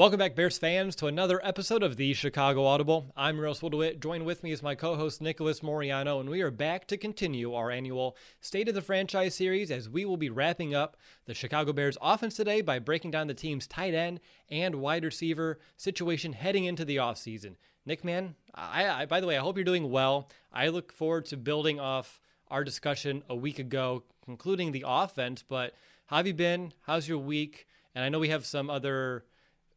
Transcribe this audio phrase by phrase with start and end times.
[0.00, 3.12] Welcome back, Bears fans, to another episode of the Chicago Audible.
[3.18, 4.00] I'm Russ DeWitt.
[4.00, 7.70] Joined with me is my co-host Nicholas Moriano, and we are back to continue our
[7.70, 11.98] annual State of the Franchise series as we will be wrapping up the Chicago Bears
[12.00, 16.86] offense today by breaking down the team's tight end and wide receiver situation heading into
[16.86, 17.56] the offseason.
[17.84, 20.30] Nick, man, I, I, by the way, I hope you're doing well.
[20.50, 25.44] I look forward to building off our discussion a week ago, concluding the offense.
[25.46, 25.74] But
[26.06, 26.72] how have you been?
[26.86, 27.66] How's your week?
[27.94, 29.24] And I know we have some other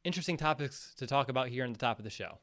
[0.04, 2.40] interesting topics to talk about here in the top of the show.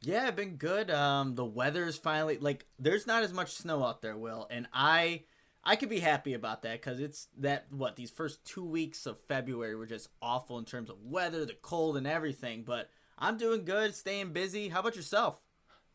[0.00, 0.90] Yeah, I've been good.
[0.90, 5.24] Um, the weather's finally like there's not as much snow out there, Will, and I
[5.64, 9.18] I could be happy about that because it's that what these first two weeks of
[9.26, 12.62] February were just awful in terms of weather, the cold, and everything.
[12.62, 14.68] But I'm doing good, staying busy.
[14.68, 15.40] How about yourself?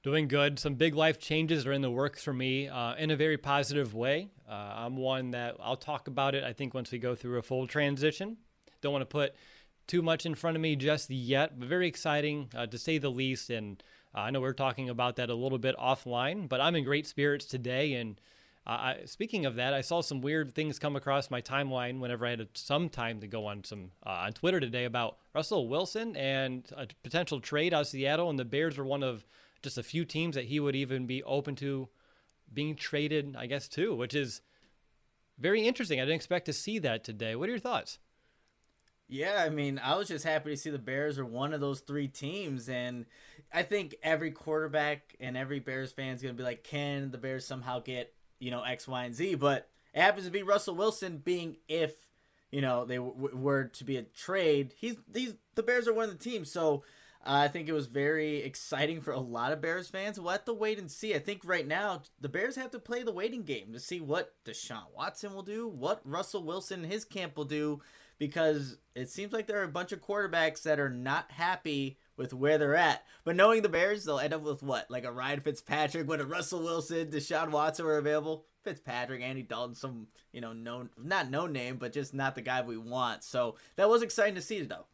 [0.03, 0.59] Doing good.
[0.59, 3.93] Some big life changes are in the works for me uh, in a very positive
[3.93, 4.32] way.
[4.49, 6.43] Uh, I'm one that I'll talk about it.
[6.43, 8.36] I think once we go through a full transition.
[8.82, 9.33] Don't want to put
[9.88, 13.11] too much in front of me just yet, but very exciting uh, to say the
[13.11, 13.49] least.
[13.49, 13.83] And
[14.16, 17.08] uh, I know we're talking about that a little bit offline, but I'm in great
[17.08, 17.94] spirits today.
[17.94, 18.20] And
[18.66, 22.26] uh, I, speaking of that, I saw some weird things come across my timeline whenever
[22.26, 26.15] I had some time to go on some uh, on Twitter today about Russell Wilson
[26.15, 29.26] and a potential trade out of Seattle, and the Bears are one of
[29.61, 31.89] just a few teams that he would even be open to
[32.54, 34.42] being traded, I guess, too, which is
[35.39, 36.00] very interesting.
[36.00, 37.36] I didn't expect to see that today.
[37.36, 37.98] What are your thoughts?
[39.08, 41.81] Yeah, I mean, I was just happy to see the Bears are one of those
[41.81, 43.05] three teams, and
[43.53, 47.45] I think every quarterback and every Bears fan is gonna be like, can the Bears
[47.45, 49.36] somehow get you know X, Y, and Z?
[49.36, 51.93] But it happens to be Russell Wilson being if
[52.52, 54.73] you know they w- were to be a trade.
[54.77, 56.83] He's these the Bears are one of the teams, so
[57.23, 60.20] uh, I think it was very exciting for a lot of Bears fans.
[60.20, 61.14] We'll have to wait and see.
[61.14, 64.33] I think right now the Bears have to play the waiting game to see what
[64.43, 67.81] Deshaun Watson will do, what Russell Wilson and his camp will do
[68.18, 72.34] because it seems like there are a bunch of quarterbacks that are not happy with
[72.34, 73.04] where they're at.
[73.24, 74.90] But knowing the Bears, they'll end up with what?
[74.90, 78.46] Like a Ryan Fitzpatrick when a Russell Wilson, Deshaun Watson were available.
[78.64, 82.62] Fitzpatrick, Andy Dalton, some, you know, known not no name, but just not the guy
[82.62, 83.24] we want.
[83.24, 84.86] So that was exciting to see though.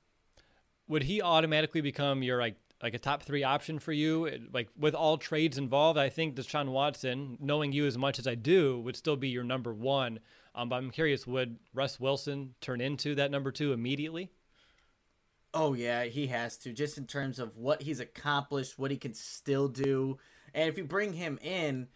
[0.88, 4.48] Would he automatically become your like like a top three option for you?
[4.52, 8.36] Like with all trades involved, I think Deshaun Watson, knowing you as much as I
[8.36, 10.20] do, would still be your number one.
[10.60, 14.30] Um, but I'm curious, would Russ Wilson turn into that number two immediately?
[15.54, 16.74] Oh yeah, he has to.
[16.74, 20.18] Just in terms of what he's accomplished, what he can still do,
[20.54, 21.88] and if you bring him in,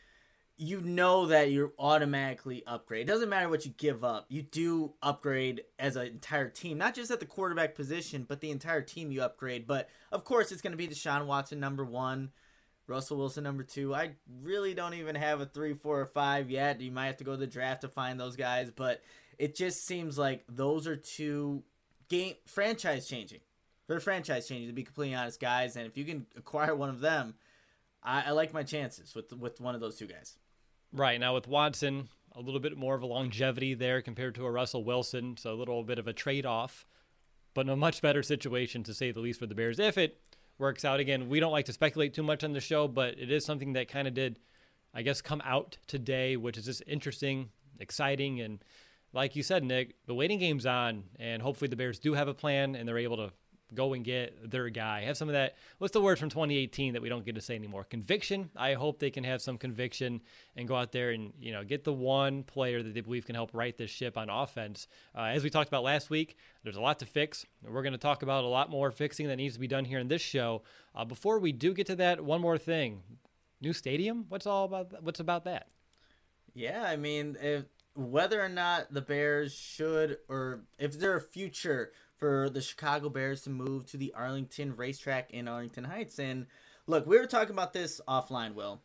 [0.56, 3.01] you know that you're automatically upgrade.
[3.01, 4.28] It doesn't matter what you give up.
[4.29, 8.50] You do upgrade as an entire team, not just at the quarterback position, but the
[8.50, 9.68] entire team you upgrade.
[9.68, 12.31] But of course, it's going to be Deshaun Watson number one.
[12.88, 13.94] Russell Wilson number two.
[13.94, 14.12] I
[14.42, 16.82] really don't even have a three, four, or five yet.
[16.82, 19.02] You might have to go to the draft to find those guys, but
[19.38, 21.64] it just seems like those are two
[22.10, 23.40] game franchise changing.
[23.88, 25.75] They're franchise changing to be completely honest, guys.
[25.75, 27.36] And if you can acquire one of them,
[28.04, 30.38] I, I like my chances with with one of those two guys.
[30.92, 34.52] Right now with Watson, a little bit more of a longevity there compared to a
[34.52, 36.86] Russell Wilson, so a little bit of a trade off,
[37.54, 40.19] but in a much better situation to say the least for the Bears if it
[40.58, 41.00] works out.
[41.00, 43.74] Again, we don't like to speculate too much on the show, but it is something
[43.74, 44.40] that kind of did,
[44.94, 48.60] I guess, come out today, which is just interesting, exciting, and
[49.14, 52.34] like you said, Nick, the waiting game's on, and hopefully the Bears do have a
[52.34, 53.32] plan and they're able to
[53.75, 55.02] go and get their guy.
[55.02, 55.56] Have some of that.
[55.78, 57.84] What's the word from 2018 that we don't get to say anymore?
[57.84, 58.50] Conviction.
[58.56, 60.22] I hope they can have some conviction
[60.56, 63.36] and go out there and you know get the one player that they believe can
[63.36, 64.88] help right this ship on offense.
[65.16, 67.46] Uh, as we talked about last week, there's a lot to fix.
[67.64, 70.00] We're going to talk about a lot more fixing that needs to be done here
[70.00, 70.64] in this show.
[70.96, 73.02] Uh, before we do get to that, one more thing:
[73.62, 74.26] new stadium.
[74.30, 74.92] What's all about?
[74.92, 75.04] That?
[75.04, 75.68] What's about that?
[76.56, 77.66] Yeah, I mean, if,
[77.96, 81.92] whether or not the Bears should, or if there a future
[82.24, 86.20] for the Chicago Bears to move to the Arlington racetrack in Arlington Heights.
[86.20, 86.46] And
[86.88, 88.81] look, we were talking about this offline, Will.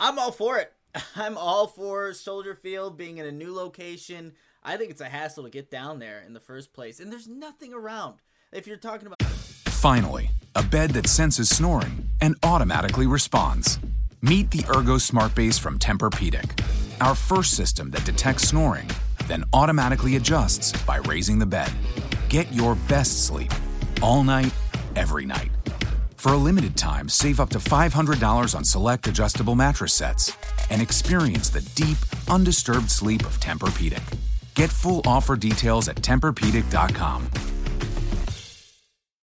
[0.00, 0.72] I'm all for it.
[1.14, 4.32] I'm all for Soldier Field being in a new location.
[4.64, 6.98] I think it's a hassle to get down there in the first place.
[6.98, 8.16] And there's nothing around.
[8.50, 9.22] If you're talking about.
[9.22, 13.78] Finally, a bed that senses snoring and automatically responds.
[14.22, 16.60] Meet the Ergo Smart Base from Tempur-Pedic,
[17.00, 18.90] our first system that detects snoring,
[19.28, 21.70] then automatically adjusts by raising the bed.
[22.32, 23.52] Get your best sleep
[24.00, 24.54] all night,
[24.96, 25.50] every night.
[26.16, 30.34] For a limited time, save up to $500 on select adjustable mattress sets
[30.70, 31.98] and experience the deep,
[32.30, 34.02] undisturbed sleep of Tempur-Pedic.
[34.54, 37.28] Get full offer details at TempurPedic.com.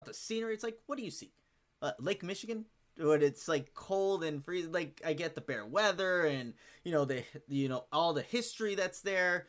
[0.04, 1.32] The scenery, it's like, what do you see?
[1.80, 2.66] Uh, Lake Michigan?
[2.98, 6.52] When it's like cold and freezing, like I get the bear weather and
[6.84, 9.46] you know the you know all the history that's there.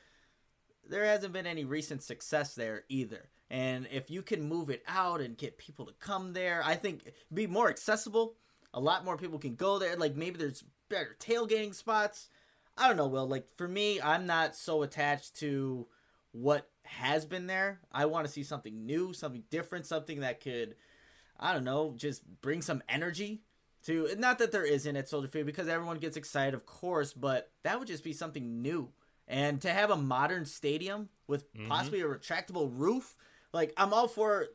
[0.88, 3.28] There hasn't been any recent success there either.
[3.50, 7.12] And if you can move it out and get people to come there, I think
[7.34, 8.36] be more accessible.
[8.74, 9.96] A lot more people can go there.
[9.96, 12.30] Like maybe there's better tailgating spots.
[12.78, 13.28] I don't know, Will.
[13.28, 15.88] Like for me, I'm not so attached to
[16.32, 17.80] what has been there.
[17.92, 20.76] I want to see something new, something different, something that could,
[21.40, 23.42] I don't know, just bring some energy
[23.86, 24.16] to.
[24.18, 27.80] Not that there isn't at Soldier Field because everyone gets excited, of course, but that
[27.80, 28.90] would just be something new.
[29.28, 31.68] And to have a modern stadium with mm-hmm.
[31.68, 33.16] possibly a retractable roof
[33.54, 34.48] like I'm all for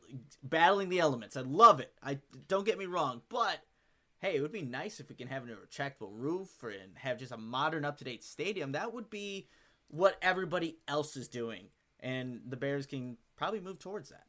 [0.43, 1.35] battling the elements.
[1.37, 1.93] I love it.
[2.01, 3.59] I don't get me wrong, but
[4.19, 7.31] hey, it would be nice if we can have a retractable roof and have just
[7.31, 8.71] a modern, up to date stadium.
[8.71, 9.47] That would be
[9.87, 11.67] what everybody else is doing,
[11.99, 14.25] and the Bears can probably move towards that.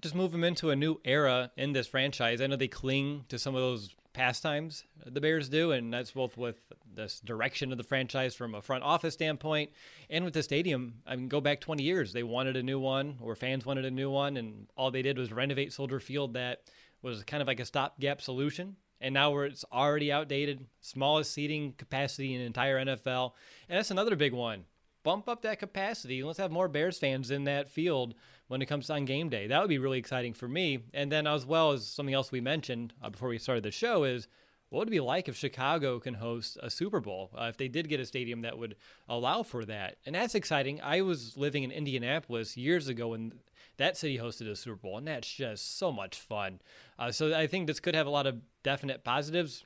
[0.00, 2.42] Just move them into a new era in this franchise.
[2.42, 6.38] I know they cling to some of those pastimes the Bears do, and that's both
[6.38, 6.56] with
[6.94, 9.70] this direction of the franchise from a front office standpoint
[10.08, 11.02] and with the stadium.
[11.06, 13.90] I mean, go back 20 years, they wanted a new one, or fans wanted a
[13.90, 16.62] new one, and all they did was renovate Soldier Field that
[17.02, 18.76] was kind of like a stopgap solution.
[19.02, 23.32] And now where it's already outdated, smallest seating capacity in the entire NFL.
[23.68, 24.64] And that's another big one.
[25.02, 26.22] Bump up that capacity.
[26.22, 28.14] Let's have more Bears fans in that field
[28.48, 29.46] when it comes on game day.
[29.46, 30.80] That would be really exciting for me.
[30.94, 34.04] And then, as well as something else we mentioned uh, before we started the show,
[34.04, 34.28] is
[34.68, 37.30] what would it be like if Chicago can host a Super Bowl?
[37.36, 38.76] Uh, if they did get a stadium that would
[39.08, 40.80] allow for that, and that's exciting.
[40.82, 43.32] I was living in Indianapolis years ago when
[43.76, 46.60] that city hosted a Super Bowl, and that's just so much fun.
[46.98, 49.64] Uh, so I think this could have a lot of definite positives.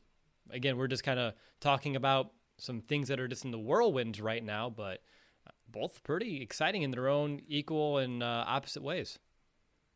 [0.51, 4.21] Again, we're just kind of talking about some things that are just in the whirlwinds
[4.21, 5.01] right now, but
[5.73, 9.19] both pretty exciting in their own equal and uh, opposite ways.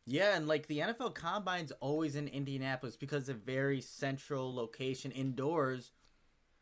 [0.05, 5.91] Yeah, and like the NFL Combine's always in Indianapolis because of very central location indoors.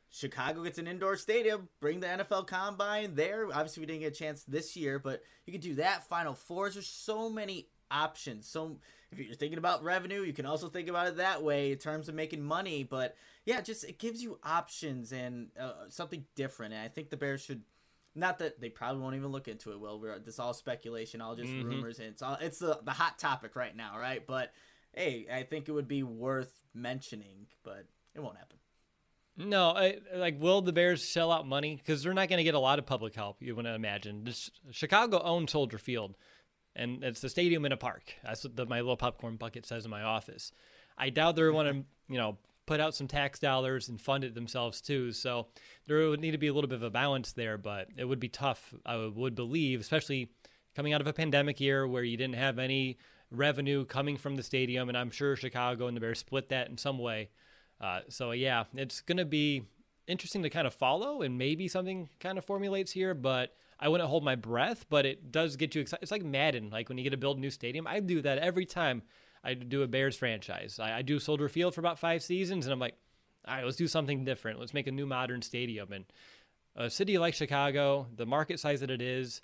[0.10, 1.68] Chicago gets an indoor stadium.
[1.82, 3.48] Bring the NFL Combine there.
[3.48, 6.08] Obviously, we didn't get a chance this year, but you could do that.
[6.08, 6.76] Final fours.
[6.76, 8.48] There's so many options.
[8.48, 8.78] So
[9.12, 12.10] if you're thinking about revenue, you can also think about it that way in terms
[12.10, 12.84] of making money.
[12.84, 13.16] But
[13.46, 16.74] yeah, just it gives you options and uh, something different.
[16.74, 17.64] And I think the Bears should
[18.16, 19.80] not that they probably won't even look into it.
[19.80, 21.68] Well, we're this all speculation, all just mm-hmm.
[21.70, 24.26] rumors, and it's all it's the the hot topic right now, right?
[24.26, 24.52] But
[24.94, 28.58] hey, I think it would be worth mentioning, but it won't happen.
[29.36, 32.54] No, I, like will the Bears shell out money because they're not going to get
[32.54, 33.42] a lot of public help.
[33.42, 34.26] You want to imagine.
[34.26, 36.16] This, Chicago owns Soldier Field,
[36.76, 38.14] and it's the stadium in a park.
[38.24, 40.52] That's what the, my little popcorn bucket says in my office.
[41.00, 44.36] I doubt they're want to, you know, put out some tax dollars and fund it
[44.36, 45.12] themselves too.
[45.12, 45.48] So
[45.88, 48.20] there would need to be a little bit of a balance there, but it would
[48.20, 50.30] be tough, I would believe, especially
[50.76, 52.98] coming out of a pandemic year where you didn't have any
[53.32, 54.90] revenue coming from the stadium.
[54.90, 57.30] And I'm sure Chicago and the Bears split that in some way.
[57.82, 59.64] Uh, so, yeah, it's going to be
[60.08, 64.10] interesting to kind of follow and maybe something kind of formulates here, but I wouldn't
[64.10, 66.04] hold my breath, but it does get you excited.
[66.04, 67.88] It's like Madden, like when you get to build a new stadium.
[67.88, 69.02] I do that every time
[69.44, 70.80] I do a Bears franchise.
[70.80, 72.96] I, I do Soldier Field for about five seasons, and I'm like,
[73.48, 74.60] all right, let's do something different.
[74.60, 75.92] Let's make a new modern stadium.
[75.92, 76.06] And
[76.76, 79.42] a city like Chicago, the market size that it is,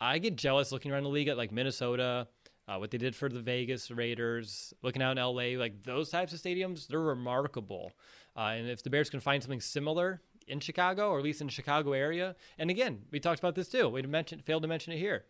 [0.00, 2.26] I get jealous looking around the league at like Minnesota,
[2.66, 6.32] uh, what they did for the Vegas Raiders, looking out in LA, like those types
[6.32, 7.92] of stadiums, they're remarkable.
[8.36, 11.46] Uh, and if the Bears can find something similar in Chicago, or at least in
[11.46, 13.88] the Chicago area, and again, we talked about this too.
[13.88, 15.24] We mentioned failed to mention it here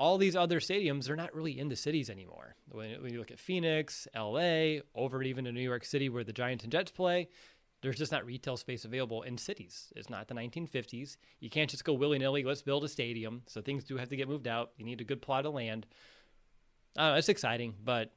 [0.00, 2.56] all these other stadiums, they're not really in the cities anymore.
[2.72, 6.32] When, when you look at Phoenix, LA, over even to New York City where the
[6.32, 7.28] Giants and Jets play,
[7.82, 9.92] there's just not retail space available in cities.
[9.94, 11.18] It's not the 1950s.
[11.40, 13.42] You can't just go willy nilly, let's build a stadium.
[13.46, 14.70] So things do have to get moved out.
[14.78, 15.86] You need a good plot of land.
[16.98, 18.10] Uh, it's exciting, but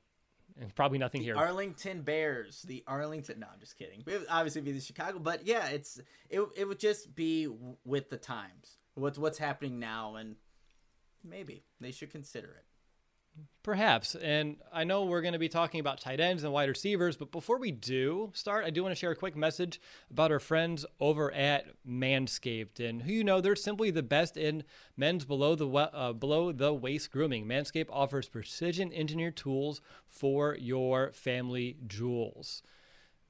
[0.76, 1.36] probably nothing the here.
[1.36, 3.42] Arlington Bears, the Arlington.
[3.42, 4.04] No, I'm just kidding.
[4.08, 6.00] It would obviously be the Chicago, but yeah, it's
[6.30, 6.42] it.
[6.56, 7.50] It would just be
[7.84, 8.78] with the times.
[8.96, 10.36] What's what's happening now, and
[11.24, 12.66] maybe they should consider it.
[13.64, 14.16] Perhaps.
[14.16, 17.32] And I know we're going to be talking about tight ends and wide receivers, but
[17.32, 19.80] before we do start, I do want to share a quick message
[20.12, 22.80] about our friends over at Manscaped.
[22.80, 24.64] And who you know, they're simply the best in
[24.98, 27.46] men's below the uh, below the waist grooming.
[27.46, 32.64] Manscaped offers precision engineered tools for your family jewels.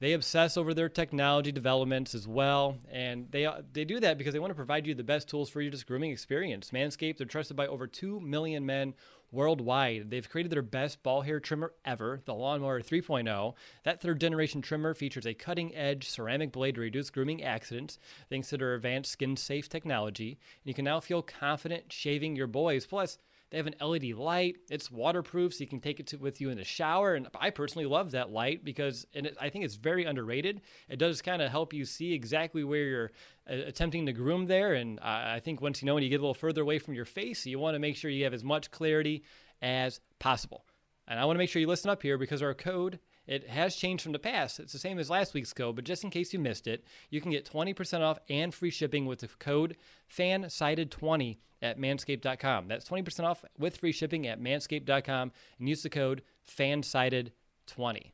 [0.04, 4.34] They obsess over their technology developments as well, and they uh, they do that because
[4.34, 6.72] they want to provide you the best tools for your just grooming experience.
[6.72, 8.92] Manscaped, they're trusted by over two million men
[9.32, 10.10] worldwide.
[10.10, 13.54] They've created their best ball hair trimmer ever, the Lawnmower 3.0.
[13.84, 18.50] That third generation trimmer features a cutting edge ceramic blade to reduce grooming accidents thanks
[18.50, 20.32] to their advanced skin safe technology.
[20.32, 22.84] And you can now feel confident shaving your boys.
[22.84, 23.18] Plus,
[23.54, 24.56] they have an LED light.
[24.68, 27.14] It's waterproof, so you can take it to, with you in the shower.
[27.14, 30.60] And I personally love that light because, and it, I think it's very underrated.
[30.88, 33.12] It does kind of help you see exactly where you're
[33.48, 34.74] uh, attempting to groom there.
[34.74, 36.94] And uh, I think once you know when you get a little further away from
[36.94, 39.22] your face, you want to make sure you have as much clarity
[39.62, 40.66] as possible.
[41.06, 43.76] And I want to make sure you listen up here because our code it has
[43.76, 44.60] changed from the past.
[44.60, 47.20] It's the same as last week's code, but just in case you missed it, you
[47.20, 49.76] can get 20% off and free shipping with the code
[50.14, 52.68] FANSIDED20 at manscaped.com.
[52.68, 58.12] That's 20% off with free shipping at manscaped.com and use the code FANSIDED20.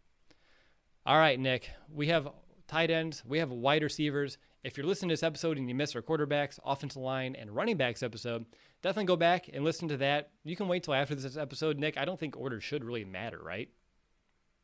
[1.07, 2.29] All right, Nick, we have
[2.69, 4.38] tight ends, we have wide receivers.
[4.62, 7.79] If you're listening to this episode and you missed our quarterbacks, offensive line, and running
[7.79, 8.45] backs episode,
[8.83, 10.31] definitely go back and listen to that.
[10.45, 11.97] You can wait till after this episode, Nick.
[11.97, 13.71] I don't think order should really matter, right?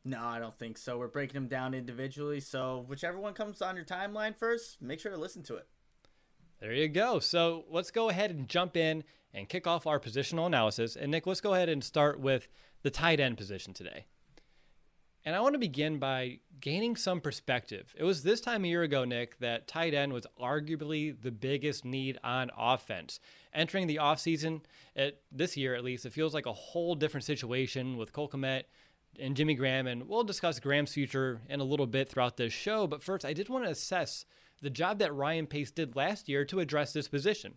[0.07, 0.97] No, I don't think so.
[0.97, 2.39] We're breaking them down individually.
[2.39, 5.67] So whichever one comes on your timeline first, make sure to listen to it.
[6.61, 7.19] There you go.
[7.19, 10.95] So let's go ahead and jump in and kick off our positional analysis.
[10.95, 12.47] And Nick, let's go ahead and start with
[12.83, 14.05] the tight end position today.
[15.25, 17.93] And I want to begin by gaining some perspective.
[17.97, 21.83] It was this time a year ago, Nick, that tight end was arguably the biggest
[21.83, 23.19] need on offense.
[23.53, 24.61] Entering the offseason,
[24.95, 28.63] at this year at least, it feels like a whole different situation with Cole Kmet
[29.19, 32.87] and Jimmy Graham, and we'll discuss Graham's future in a little bit throughout this show.
[32.87, 34.25] But first, I did want to assess
[34.61, 37.55] the job that Ryan Pace did last year to address this position.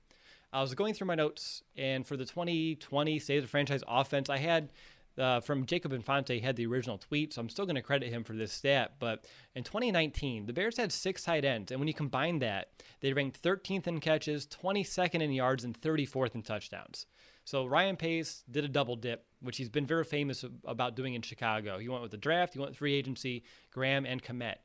[0.53, 4.29] I was going through my notes, and for the 2020 State of the Franchise offense,
[4.29, 4.71] I had
[5.19, 8.25] uh, from Jacob Infante had the original tweet, so I'm still going to credit him
[8.25, 8.95] for this stat.
[8.99, 13.13] But in 2019, the Bears had six tight ends, and when you combine that, they
[13.13, 17.07] ranked 13th in catches, 22nd in yards, and 34th in touchdowns.
[17.45, 21.23] So Ryan Pace did a double dip, which he's been very famous about doing in
[21.23, 21.79] Chicago.
[21.79, 24.57] He went with the draft, he went with free agency, Graham and Kmet.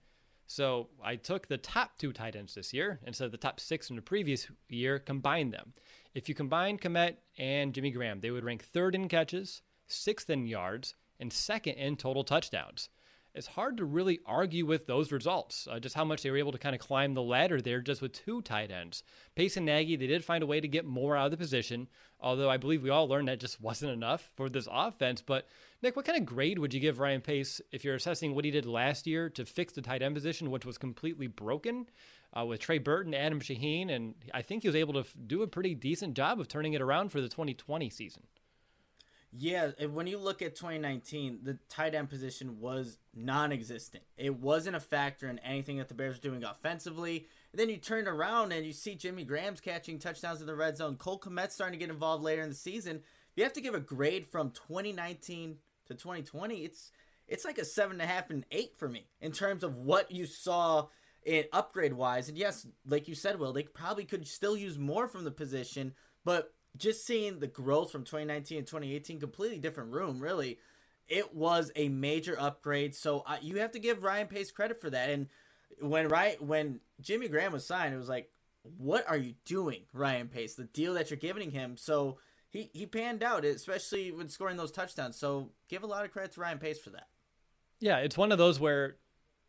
[0.48, 3.88] So I took the top two tight ends this year instead of the top six
[3.88, 5.74] from the previous year, combined them.
[6.14, 10.46] If you combine Kmet and Jimmy Graham, they would rank third in catches, sixth in
[10.46, 12.90] yards, and second in total touchdowns
[13.36, 15.68] it's hard to really argue with those results.
[15.70, 18.02] Uh, just how much they were able to kind of climb the ladder there just
[18.02, 19.04] with two tight ends.
[19.36, 21.88] Pace and Nagy, they did find a way to get more out of the position,
[22.20, 25.22] although I believe we all learned that just wasn't enough for this offense.
[25.22, 25.48] But
[25.82, 28.52] Nick, what kind of grade would you give Ryan Pace if you're assessing what he
[28.52, 31.88] did last year to fix the tight end position, which was completely broken?
[32.38, 35.42] Uh, with Trey Burton, Adam Shaheen, and I think he was able to f- do
[35.42, 38.24] a pretty decent job of turning it around for the 2020 season.
[39.38, 44.04] Yeah, when you look at 2019, the tight end position was non-existent.
[44.18, 47.28] It wasn't a factor in anything that the Bears were doing offensively.
[47.52, 50.78] And then you turn around and you see Jimmy Graham's catching touchdowns in the red
[50.78, 50.96] zone.
[50.96, 53.02] Cole Kmet's starting to get involved later in the season.
[53.36, 56.92] You have to give a grade from 2019 to 2020, it's
[57.28, 60.12] it's like a seven and a half and eight for me in terms of what
[60.12, 60.88] you saw
[61.24, 62.30] in upgrade wise.
[62.30, 65.94] And yes, like you said, Will, they probably could still use more from the position,
[66.24, 70.60] but just seeing the growth from 2019 and 2018, completely different room, really.
[71.08, 72.96] It was a major upgrade.
[72.96, 75.10] So uh, you have to give Ryan Pace credit for that.
[75.10, 75.28] And
[75.80, 78.32] when right when Jimmy Graham was signed, it was like,
[78.78, 80.56] what are you doing, Ryan Pace?
[80.56, 81.78] The deal that you're giving him.
[81.78, 82.18] So
[82.50, 85.18] he he panned out, especially when scoring those touchdowns.
[85.18, 87.08] So give a lot of credit to Ryan Pace for that.
[87.80, 88.96] Yeah, it's one of those where,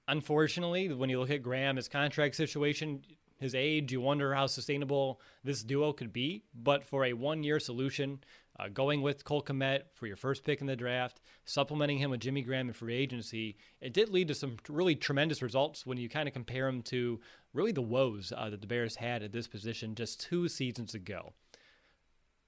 [0.09, 3.03] unfortunately, when you look at Graham, his contract situation,
[3.39, 6.45] his age, you wonder how sustainable this duo could be.
[6.55, 8.21] But for a one year solution,
[8.59, 12.21] uh, going with Cole Kmet for your first pick in the draft, supplementing him with
[12.21, 16.09] Jimmy Graham in free agency, it did lead to some really tremendous results when you
[16.09, 17.21] kind of compare him to
[17.53, 21.33] really the woes uh, that the Bears had at this position just two seasons ago.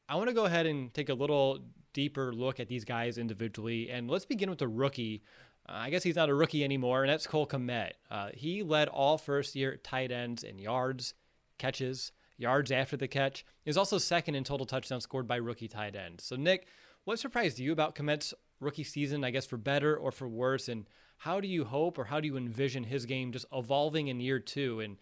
[0.08, 1.58] I want to go ahead and take a little
[1.92, 3.90] deeper look at these guys individually.
[3.90, 5.22] And let's begin with the rookie.
[5.68, 7.92] Uh, I guess he's not a rookie anymore, and that's Cole Kmet.
[8.10, 11.14] Uh, he led all first year tight ends in yards,
[11.58, 13.44] catches, yards after the catch.
[13.64, 16.24] He was also second in total touchdowns scored by rookie tight ends.
[16.24, 16.66] So, Nick,
[17.04, 20.68] what surprised you about Kmet's rookie season, I guess, for better or for worse?
[20.68, 20.86] And
[21.18, 24.38] how do you hope or how do you envision his game just evolving in year
[24.38, 24.80] two?
[24.80, 24.96] And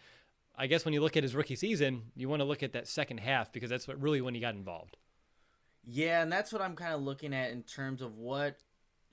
[0.56, 2.88] I guess when you look at his rookie season, you want to look at that
[2.88, 4.96] second half because that's what really when he got involved.
[5.84, 8.58] Yeah, and that's what I'm kind of looking at in terms of what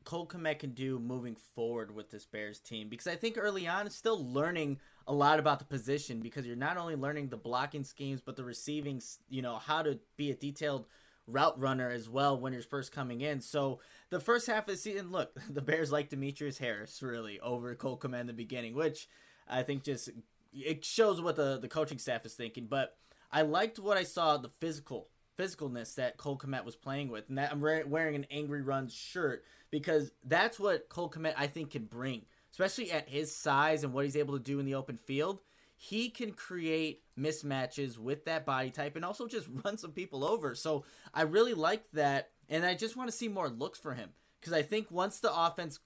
[0.03, 3.85] Cole Kmet can do moving forward with this Bears team because I think early on
[3.85, 7.83] it's still learning a lot about the position because you're not only learning the blocking
[7.83, 10.85] schemes but the receiving, you know, how to be a detailed
[11.27, 13.41] route runner as well when you're first coming in.
[13.41, 13.79] So
[14.09, 17.97] the first half of the season, look, the Bears like Demetrius Harris really over Cole
[17.97, 19.07] Kmet in the beginning, which
[19.47, 20.09] I think just
[20.53, 22.67] it shows what the the coaching staff is thinking.
[22.67, 22.95] But
[23.31, 25.07] I liked what I saw the physical
[25.37, 29.43] physicalness that Cole Kmet was playing with, and that I'm wearing an Angry Runs shirt
[29.71, 34.05] because that's what Cole Kmet I think can bring, especially at his size and what
[34.05, 35.39] he's able to do in the open field.
[35.75, 40.55] He can create mismatches with that body type and also just run some people over.
[40.55, 44.11] So I really like that, and I just want to see more looks for him
[44.39, 45.79] because I think once the offense.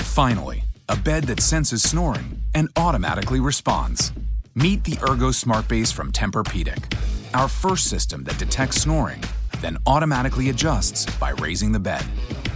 [0.00, 4.12] Finally, a bed that senses snoring and automatically responds.
[4.54, 6.92] Meet the Ergo Smart Base from Tempur-Pedic,
[7.34, 9.22] our first system that detects snoring,
[9.60, 12.04] then automatically adjusts by raising the bed.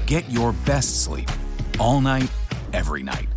[0.07, 1.29] Get your best sleep
[1.79, 2.31] all night,
[2.73, 3.29] every night.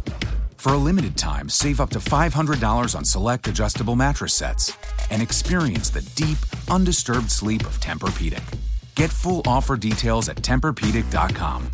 [0.57, 4.75] For a limited time, save up to $500 on select adjustable mattress sets
[5.11, 6.37] and experience the deep,
[6.69, 8.43] undisturbed sleep of Tempur-Pedic.
[8.95, 11.69] Get full offer details at TempurPedic.com.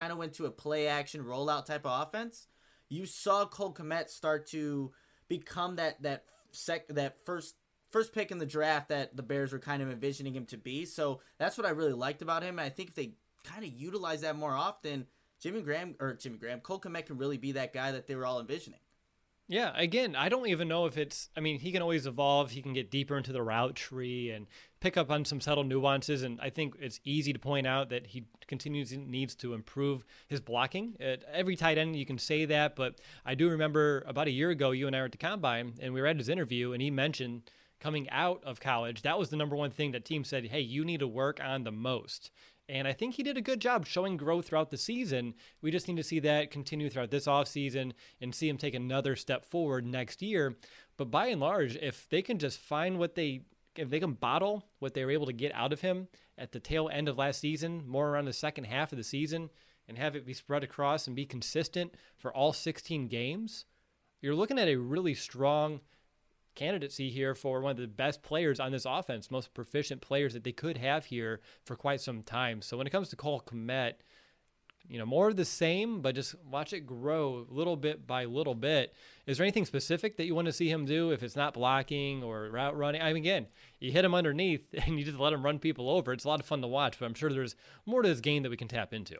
[0.00, 2.48] Kind of went to a play action rollout type of offense.
[2.88, 4.92] You saw Cole Kmet start to
[5.28, 7.56] become that that sec that first
[7.90, 10.84] first pick in the draft that the Bears were kind of envisioning him to be.
[10.84, 12.58] So that's what I really liked about him.
[12.58, 13.14] And I think if they
[13.44, 15.06] kind of utilize that more often,
[15.40, 18.26] Jimmy Graham or Jimmy Graham, Cole Kmet can really be that guy that they were
[18.26, 18.80] all envisioning.
[19.50, 21.28] Yeah, again, I don't even know if it's.
[21.36, 22.52] I mean, he can always evolve.
[22.52, 24.46] He can get deeper into the route tree and
[24.78, 26.22] pick up on some subtle nuances.
[26.22, 30.40] And I think it's easy to point out that he continues needs to improve his
[30.40, 30.94] blocking.
[31.00, 34.50] At every tight end, you can say that, but I do remember about a year
[34.50, 36.92] ago, you and I were at the combine, and we read his interview, and he
[36.92, 40.60] mentioned coming out of college, that was the number one thing that team said, hey,
[40.60, 42.30] you need to work on the most.
[42.70, 45.34] And I think he did a good job showing growth throughout the season.
[45.60, 49.16] We just need to see that continue throughout this offseason and see him take another
[49.16, 50.54] step forward next year.
[50.96, 53.42] But by and large, if they can just find what they
[53.76, 56.06] if they can bottle what they were able to get out of him
[56.38, 59.50] at the tail end of last season, more around the second half of the season,
[59.88, 63.64] and have it be spread across and be consistent for all 16 games,
[64.20, 65.80] you're looking at a really strong
[66.60, 70.44] candidacy here for one of the best players on this offense, most proficient players that
[70.44, 72.60] they could have here for quite some time.
[72.60, 73.94] So when it comes to Cole Kmet,
[74.86, 78.54] you know, more of the same, but just watch it grow little bit by little
[78.54, 78.94] bit.
[79.26, 82.22] Is there anything specific that you want to see him do if it's not blocking
[82.22, 83.00] or route running?
[83.00, 83.46] I mean, again,
[83.78, 86.12] you hit him underneath and you just let him run people over.
[86.12, 88.42] It's a lot of fun to watch, but I'm sure there's more to this game
[88.42, 89.16] that we can tap into.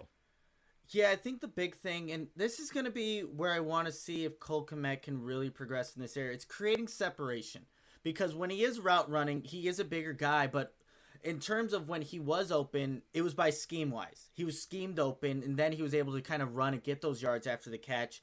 [0.93, 3.87] Yeah, I think the big thing, and this is going to be where I want
[3.87, 6.33] to see if Cole Kmet can really progress in this area.
[6.33, 7.63] It's creating separation
[8.03, 10.75] because when he is route running, he is a bigger guy, but
[11.23, 14.31] in terms of when he was open, it was by scheme wise.
[14.33, 17.03] He was schemed open, and then he was able to kind of run and get
[17.03, 18.21] those yards after the catch.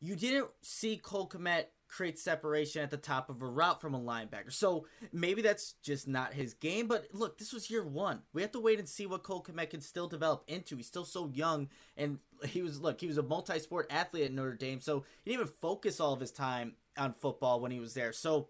[0.00, 4.00] You didn't see Cole Kmet create separation at the top of a route from a
[4.00, 4.52] linebacker.
[4.52, 6.86] So maybe that's just not his game.
[6.86, 8.20] But look, this was year one.
[8.32, 10.76] We have to wait and see what Cole Kmet can still develop into.
[10.76, 14.54] He's still so young, and he was look, he was a multi-sport athlete at Notre
[14.54, 17.94] Dame, so he didn't even focus all of his time on football when he was
[17.94, 18.12] there.
[18.12, 18.48] So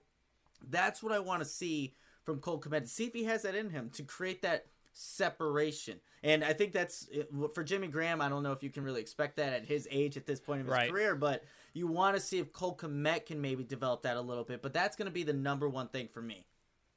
[0.68, 3.54] that's what I want to see from Cole Kmet to see if he has that
[3.54, 6.00] in him to create that separation.
[6.24, 7.22] And I think that's eh,
[7.54, 8.20] for Jimmy Graham.
[8.20, 10.60] I don't know if you can really expect that at his age at this point
[10.60, 10.90] of his right.
[10.90, 11.44] career, but
[11.78, 14.60] you want to see if Cole Kmet can maybe develop that a little bit.
[14.62, 16.46] But that's going to be the number one thing for me.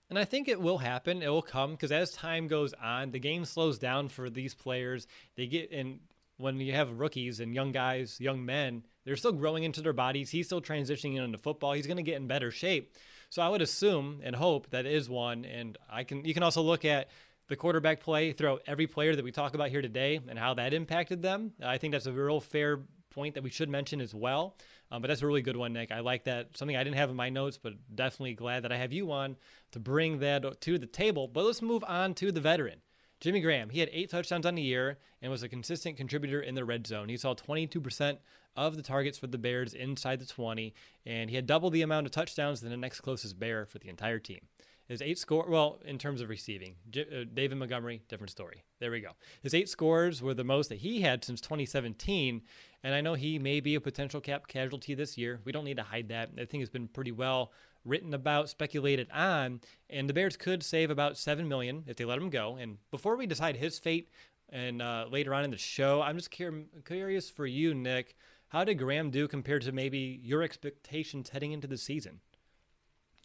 [0.10, 1.22] And I think it will happen.
[1.22, 5.08] It will come because as time goes on, the game slows down for these players.
[5.38, 6.02] They get in
[6.38, 10.32] when you have rookies and young guys, young men, they're still growing into their bodies.
[10.32, 11.74] He's still transitioning into football.
[11.74, 12.96] He's going to get in better shape.
[13.30, 15.46] So I would assume and hope that is one.
[15.46, 17.10] And I can you can also look at
[17.48, 20.74] the quarterback play throughout every player that we talk about here today and how that
[20.74, 21.54] impacted them.
[21.64, 22.80] I think that's a real fair
[23.12, 24.56] point that we should mention as well.
[24.90, 25.92] Um, but that's a really good one, Nick.
[25.92, 26.58] I like that.
[26.58, 29.38] Something I didn't have in my notes, but definitely glad that I have you on
[29.72, 31.28] to bring that to the table.
[31.28, 32.82] But let's move on to the veteran.
[33.22, 36.56] Jimmy Graham, he had eight touchdowns on the year and was a consistent contributor in
[36.56, 37.08] the red zone.
[37.08, 38.18] He saw 22%
[38.56, 40.74] of the targets for the Bears inside the 20,
[41.06, 43.90] and he had double the amount of touchdowns than the next closest Bear for the
[43.90, 44.40] entire team.
[44.88, 48.66] His eight score, well, in terms of receiving, J- uh, David Montgomery, different story.
[48.80, 49.12] There we go.
[49.42, 52.42] His eight scores were the most that he had since 2017,
[52.84, 55.40] and I know he may be a potential cap casualty this year.
[55.44, 56.32] We don't need to hide that.
[56.40, 57.52] I think it's been pretty well
[57.86, 62.18] written about, speculated on, and the Bears could save about seven million if they let
[62.20, 62.56] him go.
[62.56, 64.10] And before we decide his fate,
[64.50, 68.16] and uh, later on in the show, I'm just curious for you, Nick.
[68.50, 72.20] How did Graham do compared to maybe your expectations heading into the season?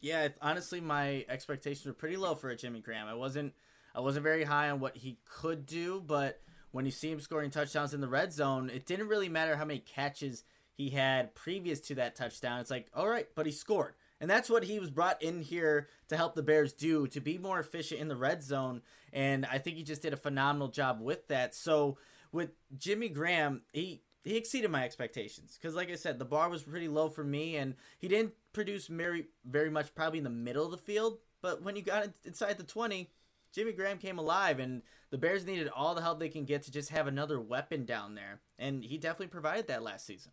[0.00, 3.08] Yeah, honestly, my expectations were pretty low for a Jimmy Graham.
[3.08, 3.52] I wasn't,
[3.94, 6.40] I wasn't very high on what he could do, but
[6.76, 9.64] when you see him scoring touchdowns in the red zone, it didn't really matter how
[9.64, 12.60] many catches he had previous to that touchdown.
[12.60, 13.94] It's like, all right, but he scored.
[14.20, 17.38] And that's what he was brought in here to help the Bears do, to be
[17.38, 18.82] more efficient in the red zone.
[19.10, 21.54] And I think he just did a phenomenal job with that.
[21.54, 21.96] So
[22.30, 26.62] with Jimmy Graham, he he exceeded my expectations because, like I said, the bar was
[26.62, 30.66] pretty low for me, and he didn't produce very very much probably in the middle
[30.66, 31.18] of the field.
[31.40, 33.10] But when you got inside the twenty,
[33.56, 36.70] Jimmy Graham came alive, and the Bears needed all the help they can get to
[36.70, 40.32] just have another weapon down there, and he definitely provided that last season.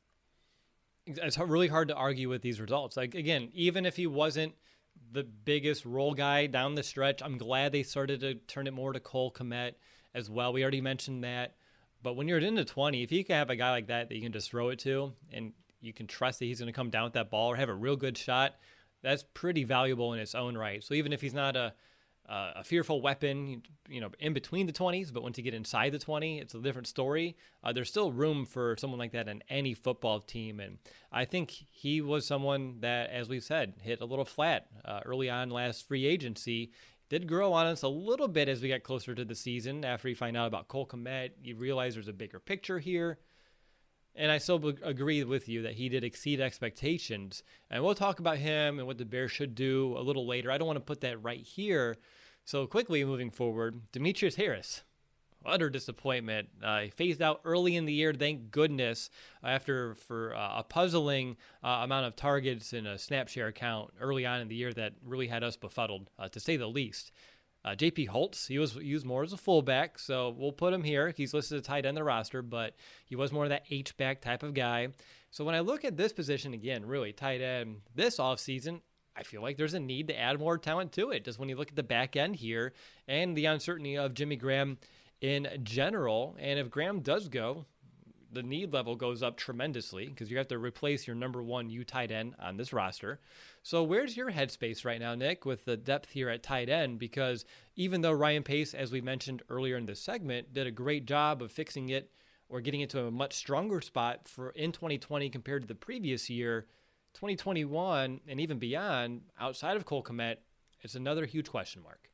[1.06, 2.98] It's really hard to argue with these results.
[2.98, 4.56] Like again, even if he wasn't
[5.10, 8.92] the biggest role guy down the stretch, I'm glad they started to turn it more
[8.92, 9.76] to Cole Kmet
[10.14, 10.52] as well.
[10.52, 11.56] We already mentioned that.
[12.02, 14.16] But when you're at into 20, if you can have a guy like that that
[14.16, 16.90] you can just throw it to and you can trust that he's going to come
[16.90, 18.56] down with that ball or have a real good shot,
[19.02, 20.84] that's pretty valuable in its own right.
[20.84, 21.74] So even if he's not a
[22.28, 25.92] uh, a fearful weapon, you know, in between the 20s, but once you get inside
[25.92, 27.36] the 20, it's a different story.
[27.64, 30.78] Uh, there's still room for someone like that in any football team, and
[31.12, 35.30] I think he was someone that, as we said, hit a little flat uh, early
[35.30, 36.72] on last free agency,
[37.10, 39.84] did grow on us a little bit as we got closer to the season.
[39.84, 43.20] After you find out about Cole Kmet, you realize there's a bigger picture here.
[44.16, 47.42] And I still agree with you that he did exceed expectations.
[47.72, 50.52] And we'll talk about him and what the Bears should do a little later.
[50.52, 51.98] I don't want to put that right here.
[52.46, 54.84] So quickly moving forward, Demetrius Harris,
[55.46, 56.50] utter disappointment.
[56.62, 59.10] Uh, he phased out early in the year, thank goodness,
[59.44, 64.26] after for uh, a puzzling uh, amount of targets in a snap share account early
[64.26, 67.12] on in the year that really had us befuddled, uh, to say the least.
[67.66, 71.14] Uh, JP Holtz, he was used more as a fullback, so we'll put him here.
[71.16, 74.20] He's listed as tight end the roster, but he was more of that H back
[74.20, 74.90] type of guy.
[75.32, 78.82] So when I look at this position again, really tight end this offseason,
[79.16, 81.24] I feel like there's a need to add more talent to it.
[81.24, 82.74] Just when you look at the back end here
[83.08, 84.78] and the uncertainty of Jimmy Graham
[85.22, 86.36] in general.
[86.40, 87.66] And if Graham does go,
[88.34, 91.84] the need level goes up tremendously because you have to replace your number one U
[91.84, 93.20] tight end on this roster.
[93.62, 97.00] So where's your headspace right now, Nick, with the depth here at tight end?
[97.00, 101.06] Because even though Ryan Pace, as we mentioned earlier in this segment, did a great
[101.06, 102.12] job of fixing it
[102.50, 106.68] or getting into a much stronger spot for in 2020 compared to the previous year,
[107.14, 110.38] 2021 and even beyond, outside of Cole Kmet,
[110.82, 112.10] it's another huge question mark.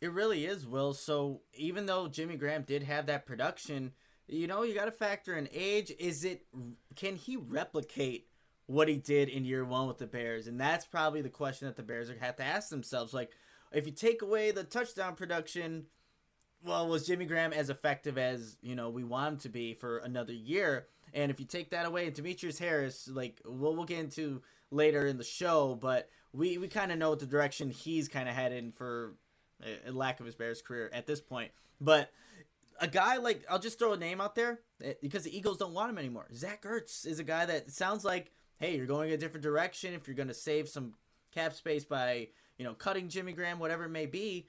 [0.00, 0.94] It really is, Will.
[0.94, 3.92] So even though Jimmy Graham did have that production,
[4.30, 5.92] you know, you got to factor in age.
[5.98, 6.46] Is it
[6.96, 8.28] can he replicate
[8.66, 10.46] what he did in year one with the Bears?
[10.46, 13.12] And that's probably the question that the Bears have to ask themselves.
[13.12, 13.32] Like,
[13.72, 15.86] if you take away the touchdown production,
[16.64, 19.98] well, was Jimmy Graham as effective as you know we want him to be for
[19.98, 20.86] another year?
[21.12, 25.06] And if you take that away, and Demetrius Harris, like we'll we'll get into later
[25.06, 28.74] in the show, but we we kind of know the direction he's kind of headed
[28.74, 29.14] for
[29.86, 31.50] a lack of his Bears career at this point.
[31.80, 32.10] But
[32.80, 35.74] a guy like I'll just throw a name out there eh, because the Eagles don't
[35.74, 36.28] want him anymore.
[36.34, 39.94] Zach Ertz is a guy that sounds like, hey, you're going a different direction.
[39.94, 40.94] If you're going to save some
[41.32, 44.48] cap space by you know cutting Jimmy Graham, whatever it may be,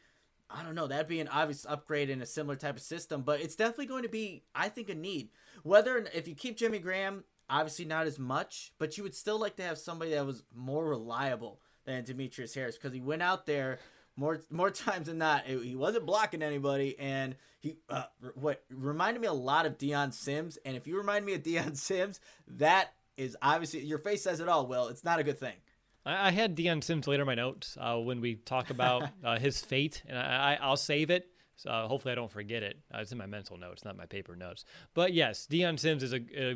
[0.50, 0.88] I don't know.
[0.88, 4.04] That'd be an obvious upgrade in a similar type of system, but it's definitely going
[4.04, 5.30] to be, I think, a need.
[5.63, 9.56] Whether if you keep Jimmy Graham, obviously not as much, but you would still like
[9.58, 13.80] to have somebody that was more reliable than Demetrius Harris because he went out there
[14.15, 18.04] more more times than not, he wasn't blocking anybody, and he uh,
[18.36, 20.58] what reminded me a lot of Dion Sims.
[20.65, 24.50] And if you remind me of Dion Sims, that is obviously your face says it
[24.50, 24.67] all.
[24.67, 25.56] Well, it's not a good thing.
[26.04, 29.62] I had Dion Sims later in my notes uh, when we talk about uh, his
[29.62, 31.28] fate, and I, will save it.
[31.58, 32.80] So uh, hopefully I don't forget it.
[32.93, 34.65] Uh, it's in my mental notes, not my paper notes.
[34.95, 36.56] But yes, Dion Sims is a, a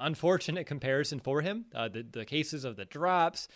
[0.00, 1.66] unfortunate comparison for him.
[1.72, 3.46] Uh, the the cases of the drops,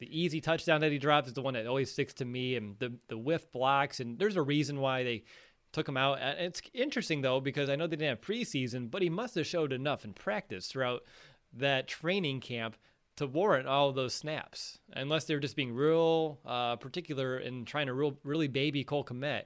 [0.00, 2.78] the easy touchdown that he drops is the one that always sticks to me, and
[2.78, 4.00] the the whiff blocks.
[4.00, 5.24] And there's a reason why they
[5.72, 6.18] took him out.
[6.20, 9.46] And it's interesting though because I know they didn't have preseason, but he must have
[9.46, 11.04] showed enough in practice throughout
[11.52, 12.76] that training camp
[13.16, 17.92] to warrant all those snaps, unless they're just being real uh, particular and trying to
[17.92, 19.44] real, really baby Cole Kmet.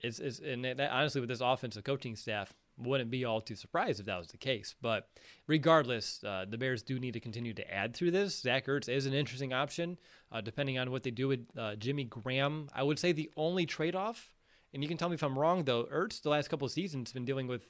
[0.00, 4.00] It's, it's and that, honestly with this offensive coaching staff, Wouldn't be all too surprised
[4.00, 4.74] if that was the case.
[4.80, 5.08] But
[5.46, 8.40] regardless, uh, the Bears do need to continue to add through this.
[8.40, 9.98] Zach Ertz is an interesting option,
[10.30, 12.68] uh, depending on what they do with uh, Jimmy Graham.
[12.74, 14.34] I would say the only trade off,
[14.74, 17.12] and you can tell me if I'm wrong though, Ertz the last couple of seasons
[17.12, 17.66] been dealing with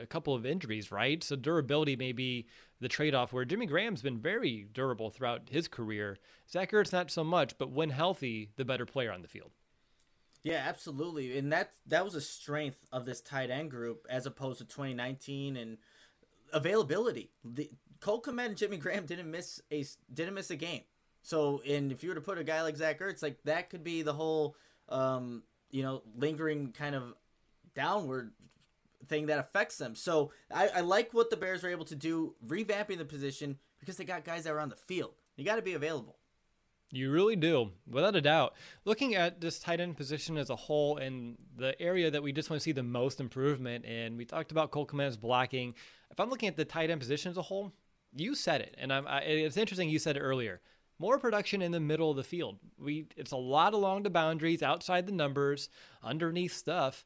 [0.00, 1.22] a couple of injuries, right?
[1.22, 2.46] So durability may be
[2.80, 6.18] the trade off where Jimmy Graham's been very durable throughout his career.
[6.50, 9.52] Zach Ertz not so much, but when healthy, the better player on the field.
[10.44, 14.58] Yeah, absolutely, and that that was a strength of this tight end group as opposed
[14.58, 15.78] to 2019 and
[16.52, 17.30] availability.
[17.42, 20.82] The Cole Kmet and Jimmy Graham didn't miss a didn't miss a game.
[21.22, 23.82] So, and if you were to put a guy like Zach Ertz, like that could
[23.82, 24.56] be the whole,
[24.90, 27.14] um, you know, lingering kind of
[27.74, 28.32] downward
[29.08, 29.94] thing that affects them.
[29.94, 33.96] So I, I like what the Bears were able to do, revamping the position because
[33.96, 35.14] they got guys that are on the field.
[35.36, 36.18] You got to be available.
[36.90, 38.54] You really do, without a doubt.
[38.84, 42.50] Looking at this tight end position as a whole and the area that we just
[42.50, 45.74] want to see the most improvement in, we talked about Cole Kmet's blocking.
[46.10, 47.72] If I'm looking at the tight end position as a whole,
[48.14, 50.60] you said it, and I, it's interesting you said it earlier.
[51.00, 52.58] More production in the middle of the field.
[52.78, 55.68] We it's a lot along the boundaries, outside the numbers,
[56.02, 57.04] underneath stuff.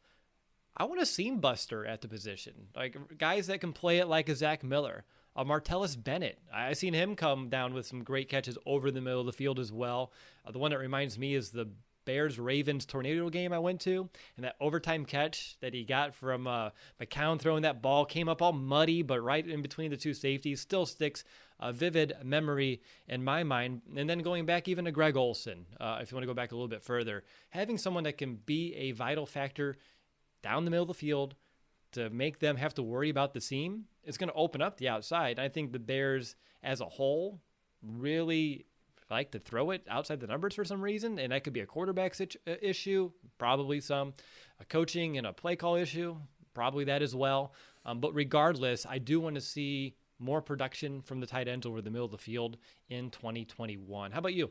[0.76, 4.28] I want a seam buster at the position, like guys that can play it like
[4.28, 5.04] a Zach Miller
[5.38, 6.40] uh, Martellus Bennett.
[6.52, 9.60] I've seen him come down with some great catches over the middle of the field
[9.60, 10.12] as well.
[10.44, 11.68] Uh, the one that reminds me is the
[12.04, 16.46] Bears Ravens tornado game I went to, and that overtime catch that he got from
[16.46, 16.70] uh,
[17.00, 20.60] McCown throwing that ball came up all muddy, but right in between the two safeties,
[20.60, 21.22] still sticks
[21.60, 23.82] a vivid memory in my mind.
[23.94, 26.50] And then going back even to Greg Olsen, uh, if you want to go back
[26.50, 29.76] a little bit further, having someone that can be a vital factor
[30.42, 31.34] down the middle of the field
[31.92, 34.88] to make them have to worry about the seam it's going to open up the
[34.88, 35.38] outside.
[35.38, 37.42] I think the Bears as a whole
[37.82, 38.64] really
[39.10, 41.66] like to throw it outside the numbers for some reason, and that could be a
[41.66, 44.14] quarterback situ- uh, issue, probably some,
[44.60, 46.16] a coaching and a play call issue,
[46.54, 47.52] probably that as well.
[47.84, 51.82] Um, but regardless, I do want to see more production from the tight ends over
[51.82, 52.56] the middle of the field
[52.88, 54.10] in 2021.
[54.10, 54.50] How about you?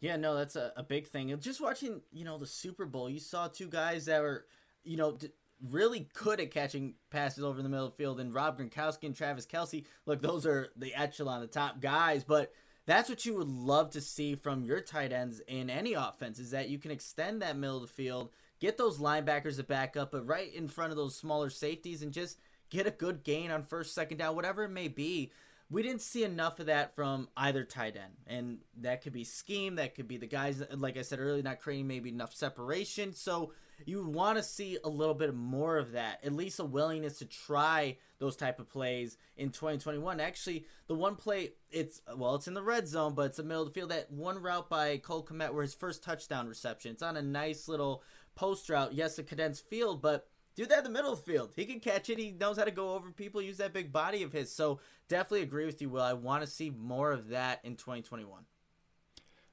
[0.00, 1.36] Yeah, no, that's a, a big thing.
[1.40, 4.46] Just watching, you know, the Super Bowl, you saw two guys that were,
[4.84, 5.30] you know, d-
[5.70, 8.20] really good at catching passes over the middle of the field.
[8.20, 12.24] And Rob Gronkowski and Travis Kelce, look, those are the echelon, the top guys.
[12.24, 12.52] But
[12.86, 16.50] that's what you would love to see from your tight ends in any offense is
[16.50, 20.10] that you can extend that middle of the field, get those linebackers to back up,
[20.10, 22.38] but right in front of those smaller safeties and just
[22.70, 25.30] get a good gain on first, second down, whatever it may be.
[25.70, 28.12] We didn't see enough of that from either tight end.
[28.26, 31.60] And that could be scheme, that could be the guys, like I said earlier, not
[31.60, 33.14] creating maybe enough separation.
[33.14, 33.52] So
[33.88, 37.24] you want to see a little bit more of that, at least a willingness to
[37.24, 40.20] try those type of plays in 2021.
[40.20, 43.62] Actually, the one play, it's well, it's in the red zone, but it's the middle
[43.62, 43.90] of the field.
[43.90, 47.68] That one route by Cole Kmet, where his first touchdown reception, it's on a nice
[47.68, 48.02] little
[48.34, 48.94] post route.
[48.94, 51.52] Yes, a condensed field, but do that in the middle the field.
[51.56, 52.18] He can catch it.
[52.18, 54.52] He knows how to go over people, use that big body of his.
[54.52, 56.02] So definitely agree with you, Will.
[56.02, 58.44] I want to see more of that in 2021.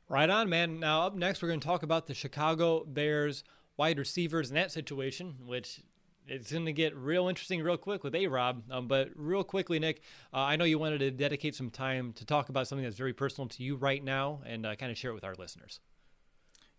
[0.10, 0.80] Right on, man.
[0.80, 3.44] Now, up next, we're going to talk about the Chicago Bears
[3.80, 5.80] wide receivers in that situation, which
[6.28, 8.62] it's going to get real interesting real quick with A Rob.
[8.70, 10.02] Um, but real quickly, Nick,
[10.34, 13.14] uh, I know you wanted to dedicate some time to talk about something that's very
[13.14, 15.80] personal to you right now and uh, kind of share it with our listeners.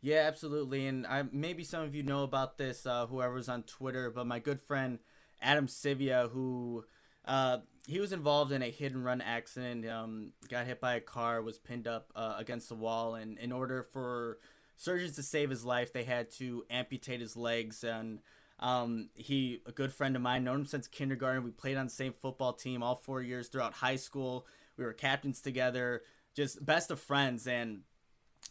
[0.03, 0.87] Yeah, absolutely.
[0.87, 4.39] And I, maybe some of you know about this, uh, whoever's on Twitter, but my
[4.39, 4.99] good friend
[5.41, 6.85] Adam Sivia, who
[7.25, 11.01] uh, he was involved in a hit and run accident, um, got hit by a
[11.01, 14.39] car, was pinned up uh, against the wall, and in order for
[14.81, 17.85] surgeons to save his life, they had to amputate his legs.
[17.85, 18.21] And
[18.59, 21.45] um, he, a good friend of mine, known him since kindergarten.
[21.45, 24.47] We played on the same football team all four years throughout high school.
[24.79, 26.01] We were captains together,
[26.35, 27.47] just best of friends.
[27.47, 27.81] And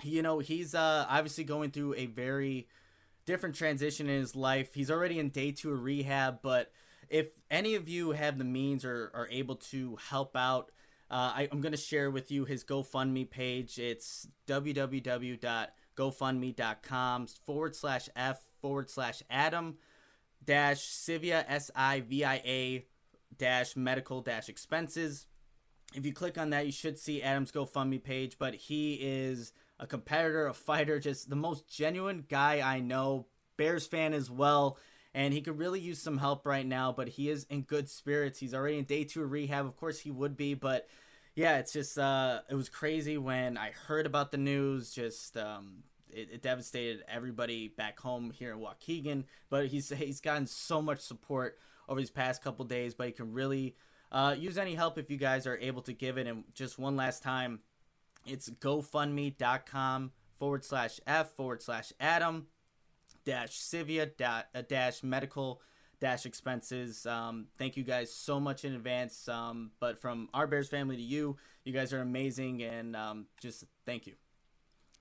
[0.04, 2.68] you know, he's uh, obviously going through a very
[3.26, 4.76] different transition in his life.
[4.76, 6.72] He's already in day two of rehab, but
[7.10, 10.72] if any of you have the means or are able to help out,
[11.10, 13.80] uh, I, am going to share with you his GoFundMe page.
[13.80, 19.78] It's www gofundme.com forward slash F forward slash Adam
[20.44, 22.86] dash Sivia S I V I A
[23.38, 25.28] dash medical dash expenses.
[25.94, 29.88] If you click on that, you should see Adam's GoFundMe page, but he is a
[29.88, 33.26] competitor, a fighter, just the most genuine guy I know.
[33.58, 34.78] Bears fan as well.
[35.14, 38.40] And he could really use some help right now, but he is in good spirits.
[38.40, 39.66] He's already in day two rehab.
[39.66, 40.88] Of course, he would be, but
[41.36, 44.92] yeah, it's just uh, it was crazy when I heard about the news.
[44.92, 49.26] Just um, it, it, devastated everybody back home here in Waukegan.
[49.50, 52.94] But he's he's gotten so much support over these past couple days.
[52.94, 53.76] But he can really
[54.12, 56.28] uh, use any help if you guys are able to give it.
[56.28, 57.60] And just one last time,
[58.26, 62.48] it's GoFundMe.com forward slash F forward slash Adam
[63.26, 65.62] dash Sivia dot, uh, dash medical
[66.00, 67.06] dash expenses.
[67.06, 69.28] Um, thank you guys so much in advance.
[69.28, 73.66] Um, but from our Bears family to you, you guys are amazing, and um, just
[73.86, 74.14] thank you.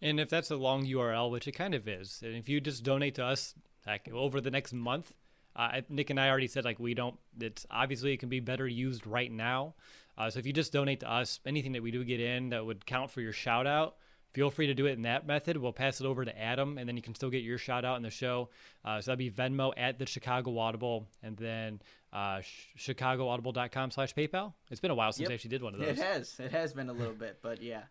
[0.01, 2.85] And if that's a long URL, which it kind of is, and if you just
[2.85, 3.55] donate to us
[3.87, 5.13] like, over the next month,
[5.57, 7.19] uh, Nick and I already said like we don't.
[7.41, 9.75] It's obviously it can be better used right now.
[10.17, 12.65] Uh, so if you just donate to us, anything that we do get in that
[12.65, 13.97] would count for your shout out,
[14.33, 15.57] feel free to do it in that method.
[15.57, 17.97] We'll pass it over to Adam, and then you can still get your shout out
[17.97, 18.51] in the show.
[18.85, 21.81] Uh, so that'd be Venmo at the Chicago Audible, and then
[22.13, 22.41] uh,
[22.77, 24.55] chicagoaudible.com slash PayPal.
[24.71, 25.31] It's been a while since yep.
[25.31, 25.91] I actually did one of those.
[25.91, 26.37] It has.
[26.39, 27.83] It has been a little bit, but yeah.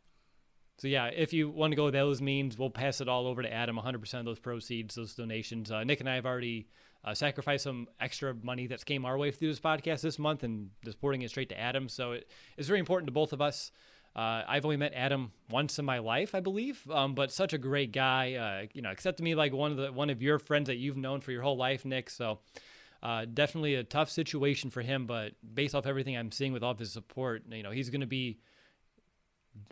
[0.77, 3.41] So yeah, if you want to go with those means, we'll pass it all over
[3.41, 3.77] to Adam.
[3.77, 5.71] 100% of those proceeds, those donations.
[5.71, 6.67] Uh, Nick and I have already
[7.03, 10.69] uh, sacrificed some extra money that's came our way through this podcast this month and
[10.85, 11.89] just porting it straight to Adam.
[11.89, 13.71] So it, it's very important to both of us.
[14.15, 17.57] Uh, I've only met Adam once in my life, I believe, um, but such a
[17.57, 18.33] great guy.
[18.33, 20.97] Uh, you know, accepted me like one of the one of your friends that you've
[20.97, 22.09] known for your whole life, Nick.
[22.09, 22.39] So
[23.03, 26.71] uh, definitely a tough situation for him, but based off everything I'm seeing with all
[26.71, 28.39] of his support, you know, he's going to be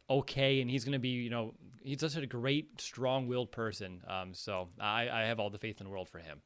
[0.10, 4.02] okay, and he's going to be, you know, he's such a great, strong-willed person.
[4.08, 6.41] Um, so I, I have all the faith in the world for him.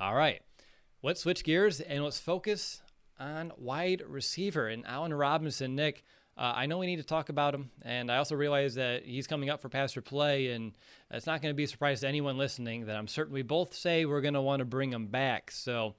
[0.00, 0.42] All right,
[1.02, 2.82] let's switch gears and let's focus
[3.20, 5.76] on wide receiver and Allen Robinson.
[5.76, 6.02] Nick,
[6.36, 9.26] uh, I know we need to talk about him, and I also realize that he's
[9.26, 10.72] coming up for pass or play, and
[11.10, 13.74] it's not going to be a surprise to anyone listening that I'm certain we both
[13.74, 15.50] say we're going to want to bring him back.
[15.50, 15.94] So,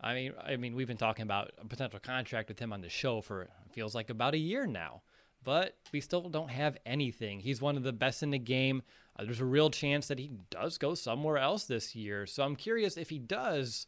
[0.00, 2.90] I mean, I mean, we've been talking about a potential contract with him on the
[2.90, 5.02] show for feels like about a year now
[5.48, 7.40] but we still don't have anything.
[7.40, 8.82] He's one of the best in the game.
[9.18, 12.26] Uh, there's a real chance that he does go somewhere else this year.
[12.26, 13.86] So I'm curious if he does.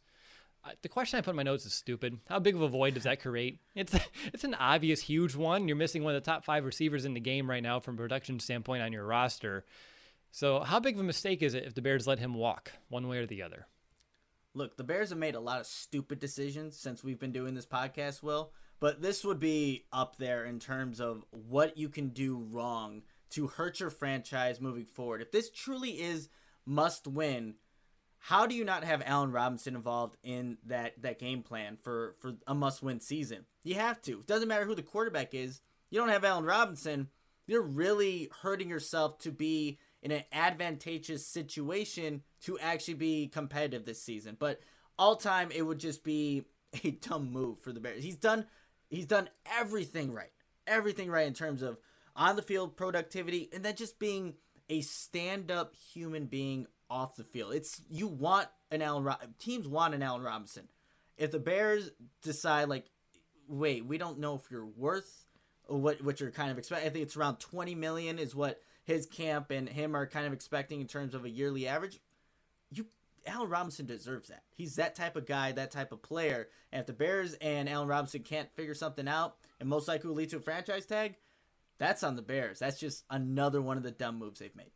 [0.65, 2.17] Uh, the question I put in my notes is stupid.
[2.27, 3.59] How big of a void does that create?
[3.75, 3.95] It's
[4.33, 5.67] it's an obvious huge one.
[5.67, 7.97] You're missing one of the top five receivers in the game right now from a
[7.99, 9.63] production standpoint on your roster.
[10.31, 13.07] So how big of a mistake is it if the Bears let him walk one
[13.07, 13.67] way or the other?
[14.55, 17.67] Look, the Bears have made a lot of stupid decisions since we've been doing this
[17.67, 18.51] podcast, Will.
[18.81, 23.47] But this would be up there in terms of what you can do wrong to
[23.47, 25.21] hurt your franchise moving forward.
[25.21, 26.29] If this truly is
[26.65, 27.55] must win,
[28.17, 32.33] how do you not have Allen Robinson involved in that that game plan for for
[32.47, 33.45] a must win season?
[33.63, 34.19] You have to.
[34.19, 35.61] It doesn't matter who the quarterback is.
[35.91, 37.09] You don't have Allen Robinson.
[37.45, 44.01] You're really hurting yourself to be in an advantageous situation to actually be competitive this
[44.01, 44.37] season.
[44.39, 44.59] But
[44.97, 46.45] all time, it would just be
[46.83, 48.03] a dumb move for the Bears.
[48.03, 48.47] He's done
[48.91, 50.31] He's done everything right.
[50.67, 51.77] Everything right in terms of
[52.15, 54.35] on the field productivity and then just being
[54.69, 57.53] a stand-up human being off the field.
[57.53, 60.67] It's you want an Allen Ro- teams want an Allen Robinson.
[61.17, 61.89] If the Bears
[62.21, 62.85] decide like
[63.47, 65.25] wait, we don't know if you're worth
[65.67, 66.87] what what you're kind of expecting.
[66.87, 70.33] I think it's around 20 million is what his camp and him are kind of
[70.33, 71.99] expecting in terms of a yearly average.
[73.25, 74.43] Allen Robinson deserves that.
[74.55, 76.47] He's that type of guy, that type of player.
[76.71, 80.15] And if the Bears and Allen Robinson can't figure something out, and most likely will
[80.15, 81.15] lead to a franchise tag,
[81.77, 82.59] that's on the Bears.
[82.59, 84.71] That's just another one of the dumb moves they've made.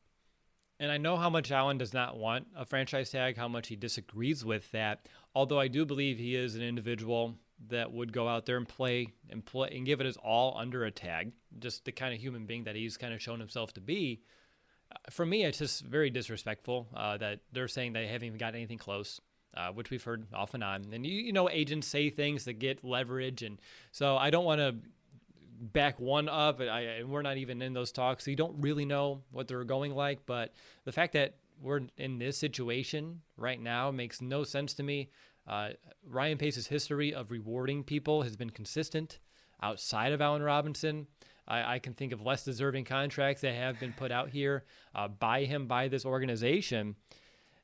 [0.79, 3.75] And I know how much Allen does not want a franchise tag, how much he
[3.75, 5.07] disagrees with that.
[5.33, 7.35] Although I do believe he is an individual
[7.69, 10.83] that would go out there and play and play and give it his all under
[10.83, 13.81] a tag, just the kind of human being that he's kind of shown himself to
[13.81, 14.21] be
[15.09, 18.77] for me, it's just very disrespectful uh, that they're saying they haven't even got anything
[18.77, 19.19] close.
[19.57, 20.85] Uh, which we've heard off and on.
[20.91, 23.57] And you, you know, agents say things that get leverage, and
[23.93, 24.75] so I don't want to
[25.61, 26.59] back one up.
[26.59, 29.63] I, and we're not even in those talks, so you don't really know what they're
[29.63, 30.25] going like.
[30.25, 35.09] But the fact that we're in this situation right now makes no sense to me.
[35.47, 35.69] Uh,
[36.05, 39.19] Ryan Pace's history of rewarding people has been consistent
[39.61, 41.07] outside of Allen Robinson.
[41.47, 45.07] I, I, can think of less deserving contracts that have been put out here uh,
[45.07, 46.95] by him by this organization.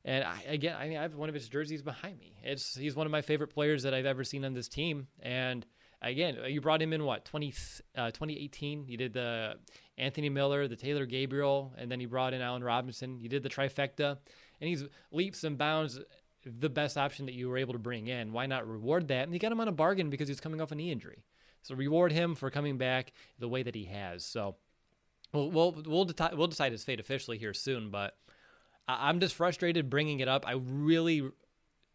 [0.04, 2.36] And I, again, I mean, I have one of his jerseys behind me.
[2.42, 5.06] It's he's one of my favorite players that I've ever seen on this team.
[5.20, 5.64] And
[6.00, 7.54] again, you brought him in what 20,
[7.96, 8.86] uh, 2018.
[8.88, 9.54] You did the
[9.98, 13.20] Anthony Miller, the Taylor Gabriel, and then you brought in Allen Robinson.
[13.20, 14.18] You did the trifecta,
[14.60, 16.00] and he's leaps and bounds
[16.44, 18.32] the best option that you were able to bring in.
[18.32, 19.24] Why not reward that?
[19.24, 21.22] And you got him on a bargain because he's coming off a knee injury.
[21.62, 24.24] So reward him for coming back the way that he has.
[24.24, 24.56] So
[25.32, 27.90] we'll we'll we'll, deti- we'll decide his fate officially here soon.
[27.90, 28.16] But
[28.88, 30.46] I'm just frustrated bringing it up.
[30.46, 31.30] I really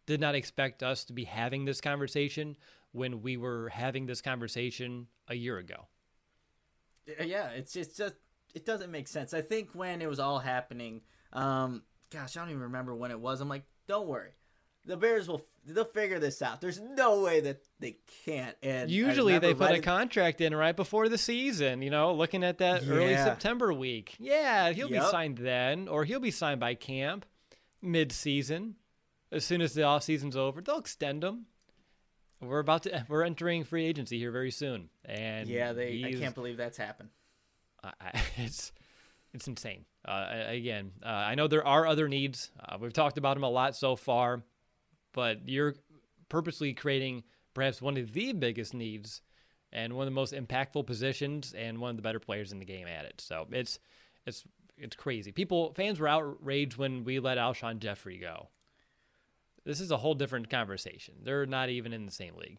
[0.06, 2.56] did not expect us to be having this conversation
[2.92, 5.86] when we were having this conversation a year ago.
[7.22, 8.14] Yeah, it's it's just
[8.54, 9.34] it doesn't make sense.
[9.34, 11.02] I think when it was all happening,
[11.32, 13.40] um, gosh, I don't even remember when it was.
[13.40, 14.32] I'm like, don't worry,
[14.84, 16.60] the Bears will they'll figure this out.
[16.60, 18.56] There's no way that they can't.
[18.62, 21.82] And usually they put a contract in right before the season.
[21.82, 22.92] You know, looking at that yeah.
[22.92, 24.16] early September week.
[24.18, 25.04] Yeah, he'll yep.
[25.04, 27.24] be signed then, or he'll be signed by camp
[27.80, 28.76] mid-season.
[29.30, 31.46] as soon as the off season's over, they'll extend him.
[32.40, 36.34] We're about to we're entering free agency here very soon, and yeah, they I can't
[36.36, 37.10] believe that's happened.
[37.82, 37.92] I,
[38.36, 38.72] it's
[39.34, 39.84] it's insane.
[40.06, 42.50] Uh, again, uh, I know there are other needs.
[42.58, 44.42] Uh, we've talked about them a lot so far,
[45.12, 45.74] but you're
[46.28, 47.22] purposely creating
[47.54, 49.22] perhaps one of the biggest needs
[49.72, 52.64] and one of the most impactful positions and one of the better players in the
[52.64, 53.20] game at it.
[53.20, 53.78] So it's
[54.26, 54.44] it's
[54.76, 55.32] it's crazy.
[55.32, 58.48] People fans were outraged when we let Alshon Jeffery go.
[59.64, 61.16] This is a whole different conversation.
[61.22, 62.58] They're not even in the same league.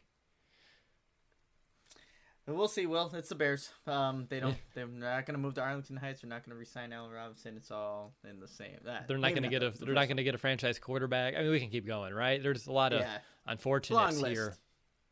[2.50, 2.86] We'll see.
[2.86, 3.70] Well, it's the Bears.
[3.88, 4.58] Um, they don't.
[4.74, 6.22] They're not going to move to Arlington Heights.
[6.22, 7.56] They're not going to resign Allen Robinson.
[7.58, 8.78] It's all in the same.
[8.86, 9.72] That, they're not going to get a.
[9.72, 11.36] They're not going to get a franchise quarterback.
[11.36, 12.42] I mean, we can keep going, right?
[12.42, 13.18] There's a lot of yeah.
[13.48, 14.56] unfortunates here.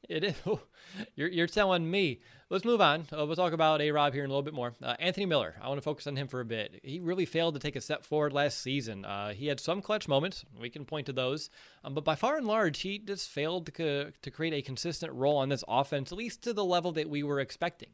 [0.08, 0.36] It is.
[1.16, 2.22] You're, you're telling me.
[2.50, 3.08] Let's move on.
[3.12, 4.74] Uh, we'll talk about A Rob here in a little bit more.
[4.82, 5.56] Uh, Anthony Miller.
[5.62, 6.80] I want to focus on him for a bit.
[6.82, 9.04] He really failed to take a step forward last season.
[9.04, 10.46] Uh, he had some clutch moments.
[10.58, 11.50] We can point to those.
[11.84, 15.12] Um, but by far and large, he just failed to, co- to create a consistent
[15.12, 17.90] role on this offense, at least to the level that we were expecting.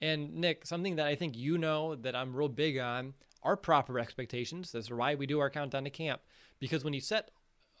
[0.00, 3.98] And Nick, something that I think you know that I'm real big on are proper
[3.98, 4.70] expectations.
[4.70, 6.20] That's why we do our countdown to camp.
[6.60, 7.32] Because when you set,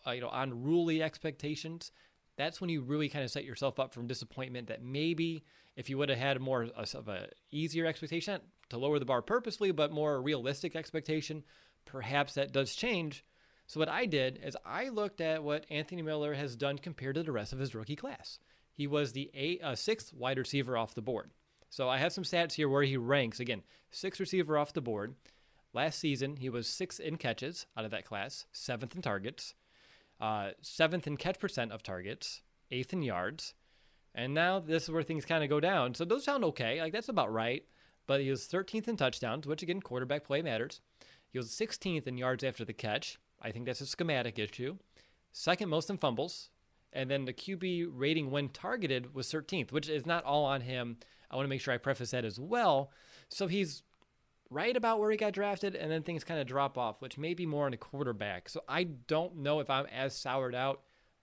[0.06, 1.92] uh, you know, unruly expectations,
[2.40, 5.44] that's when you really kind of set yourself up from disappointment that maybe
[5.76, 9.70] if you would have had more of a easier expectation to lower the bar purposely
[9.70, 11.44] but more realistic expectation
[11.84, 13.24] perhaps that does change.
[13.66, 17.22] So what i did is i looked at what anthony miller has done compared to
[17.22, 18.38] the rest of his rookie class.
[18.72, 21.30] He was the eight, uh, sixth wide receiver off the board.
[21.68, 25.14] So i have some stats here where he ranks again sixth receiver off the board.
[25.72, 29.54] Last season he was sixth in catches out of that class seventh in targets
[30.20, 33.54] uh, seventh in catch percent of targets, eighth in yards.
[34.14, 35.94] And now this is where things kind of go down.
[35.94, 36.80] So those sound okay.
[36.80, 37.64] Like that's about right.
[38.06, 40.80] But he was 13th in touchdowns, which again, quarterback play matters.
[41.28, 43.18] He was 16th in yards after the catch.
[43.40, 44.76] I think that's a schematic issue.
[45.32, 46.50] Second most in fumbles.
[46.92, 50.96] And then the QB rating when targeted was 13th, which is not all on him.
[51.30, 52.90] I want to make sure I preface that as well.
[53.28, 53.84] So he's
[54.50, 57.34] right about where he got drafted, and then things kind of drop off, which may
[57.34, 58.48] be more on a quarterback.
[58.48, 60.82] So I don't know if I'm as soured out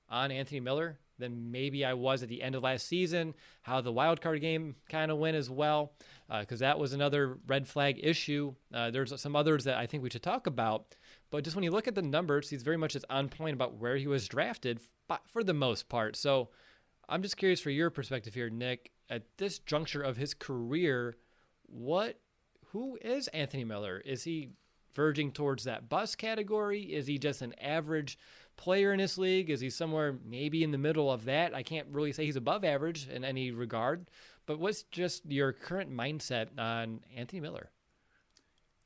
[0.09, 3.33] on Anthony Miller than maybe I was at the end of last season.
[3.63, 5.93] How the wild card game kind of went as well,
[6.39, 8.53] because uh, that was another red flag issue.
[8.73, 10.95] Uh, there's some others that I think we should talk about,
[11.31, 13.75] but just when you look at the numbers, he's very much as on point about
[13.75, 14.79] where he was drafted
[15.25, 16.15] for the most part.
[16.15, 16.49] So
[17.09, 18.91] I'm just curious for your perspective here, Nick.
[19.09, 21.15] At this juncture of his career,
[21.65, 22.19] what
[22.71, 24.01] who is Anthony Miller?
[24.05, 24.49] Is he
[24.93, 26.81] verging towards that bust category?
[26.81, 28.17] Is he just an average
[28.57, 29.49] player in this league?
[29.49, 31.53] Is he somewhere maybe in the middle of that?
[31.53, 34.09] I can't really say he's above average in any regard,
[34.45, 37.69] but what's just your current mindset on Anthony Miller?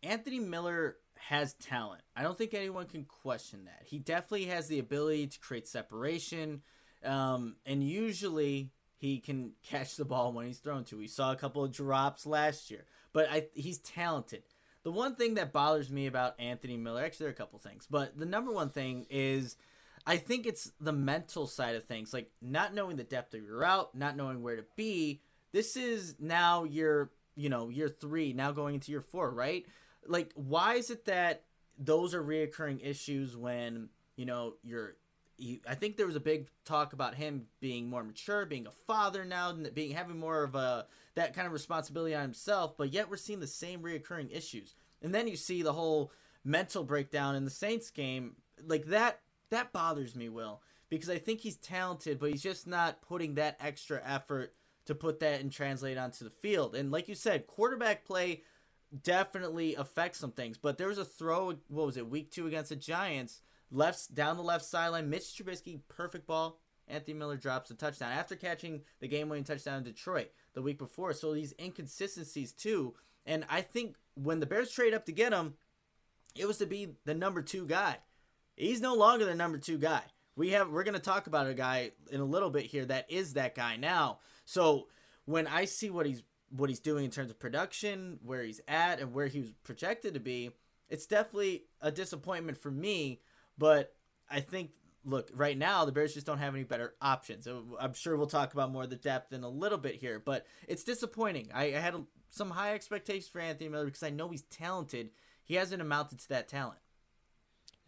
[0.03, 2.01] Anthony Miller has talent.
[2.15, 3.83] I don't think anyone can question that.
[3.85, 6.61] He definitely has the ability to create separation,
[7.05, 10.97] um, and usually he can catch the ball when he's thrown to.
[10.97, 14.43] We saw a couple of drops last year but I, he's talented.
[14.83, 17.87] The one thing that bothers me about Anthony Miller, actually, there are a couple things,
[17.89, 19.57] but the number one thing is
[20.05, 23.57] I think it's the mental side of things, like not knowing the depth of your
[23.57, 25.21] route, not knowing where to be.
[25.51, 29.65] This is now your, you know, year three, now going into year four, right?
[30.07, 31.43] Like, why is it that
[31.77, 34.95] those are reoccurring issues when you know you're
[35.67, 39.25] I think there was a big talk about him being more mature, being a father
[39.25, 40.85] now, and being having more of a
[41.15, 42.77] that kind of responsibility on himself.
[42.77, 46.11] But yet we're seeing the same reoccurring issues, and then you see the whole
[46.43, 48.35] mental breakdown in the Saints game,
[48.65, 49.19] like that.
[49.49, 53.57] That bothers me, Will, because I think he's talented, but he's just not putting that
[53.59, 54.53] extra effort
[54.85, 56.75] to put that and translate onto the field.
[56.75, 58.43] And like you said, quarterback play
[59.03, 60.57] definitely affects some things.
[60.57, 64.37] But there was a throw, what was it, week two against the Giants Left down
[64.37, 66.59] the left sideline, Mitch Trubisky, perfect ball.
[66.87, 71.13] Anthony Miller drops a touchdown after catching the game-winning touchdown in Detroit the week before.
[71.13, 72.95] So these inconsistencies too,
[73.25, 75.53] and I think when the Bears trade up to get him,
[76.35, 77.97] it was to be the number two guy.
[78.57, 80.01] He's no longer the number two guy.
[80.35, 83.09] We have we're going to talk about a guy in a little bit here that
[83.09, 84.19] is that guy now.
[84.45, 84.87] So
[85.25, 88.99] when I see what he's what he's doing in terms of production, where he's at,
[88.99, 90.51] and where he was projected to be,
[90.89, 93.21] it's definitely a disappointment for me
[93.57, 93.93] but
[94.29, 94.71] I think
[95.05, 97.47] look, right now the Bears just don't have any better options.
[97.79, 100.45] I'm sure we'll talk about more of the depth in a little bit here, but
[100.67, 101.49] it's disappointing.
[101.53, 101.95] I, I had
[102.29, 105.09] some high expectations for Anthony Miller because I know he's talented.
[105.43, 106.79] He hasn't amounted to that talent.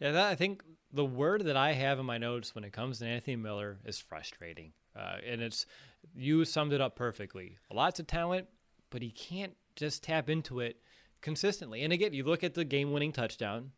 [0.00, 0.62] Yeah, that, I think
[0.92, 3.98] the word that I have in my notes when it comes to Anthony Miller is
[3.98, 5.66] frustrating, uh, and it's
[6.14, 7.58] you summed it up perfectly.
[7.72, 8.48] Lots of talent,
[8.90, 10.78] but he can't just tap into it
[11.20, 11.82] consistently.
[11.82, 13.70] And again, you look at the game-winning touchdown,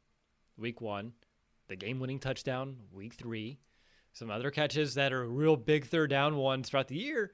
[0.57, 1.13] week one
[1.69, 3.59] the game winning touchdown week three,
[4.13, 7.33] some other catches that are real big third down ones throughout the year,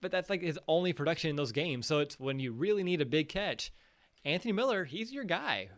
[0.00, 1.86] but that's like his only production in those games.
[1.86, 3.72] So it's when you really need a big catch.
[4.24, 5.68] Anthony Miller, he's your guy.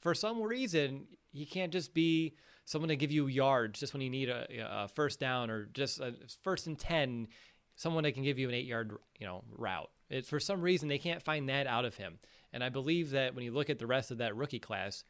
[0.00, 4.10] For some reason, he can't just be someone to give you yards just when you
[4.10, 7.28] need a, a first down or just a first and 10,
[7.76, 9.90] someone that can give you an eight yard you know route.
[10.24, 12.18] For some reason they can't find that out of him.
[12.52, 15.04] And I believe that when you look at the rest of that rookie class,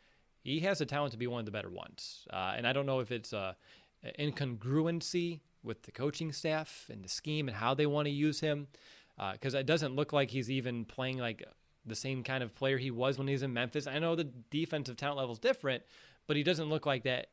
[0.46, 2.26] he has the talent to be one of the better ones.
[2.32, 3.56] Uh, and I don't know if it's a,
[4.04, 8.40] a incongruency with the coaching staff and the scheme and how they want to use
[8.40, 8.68] him,
[9.32, 11.44] because uh, it doesn't look like he's even playing like
[11.84, 13.86] the same kind of player he was when he was in Memphis.
[13.86, 15.82] I know the defensive talent level is different,
[16.26, 17.26] but he doesn't look like that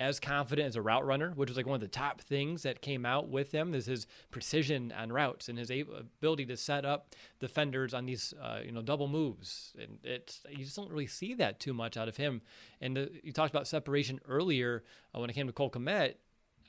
[0.00, 2.80] as confident as a route runner, which was like one of the top things that
[2.80, 7.14] came out with him is his precision on routes and his ability to set up
[7.38, 9.74] defenders on these uh, you know double moves.
[9.78, 12.40] And it's you just don't really see that too much out of him.
[12.80, 14.82] And the, you talked about separation earlier
[15.14, 16.14] uh, when it came to Cole Kmet.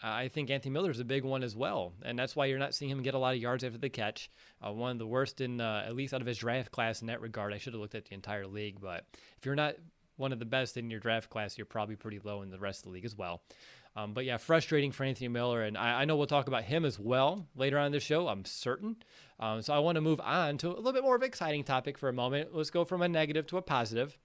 [0.03, 2.73] I think Anthony Miller is a big one as well, and that's why you're not
[2.73, 4.31] seeing him get a lot of yards after the catch.
[4.59, 7.07] Uh, one of the worst in uh, at least out of his draft class in
[7.07, 7.53] that regard.
[7.53, 9.05] I should have looked at the entire league, but
[9.37, 9.75] if you're not
[10.21, 12.79] one of the best in your draft class, you're probably pretty low in the rest
[12.79, 13.41] of the league as well.
[13.95, 16.85] Um, but yeah, frustrating for Anthony Miller, and I, I, know we'll talk about him
[16.85, 18.29] as well later on in the show.
[18.29, 18.95] I'm certain.
[19.37, 21.65] Um, so I want to move on to a little bit more of an exciting
[21.65, 22.55] topic for a moment.
[22.55, 24.17] Let's go from a negative to a positive.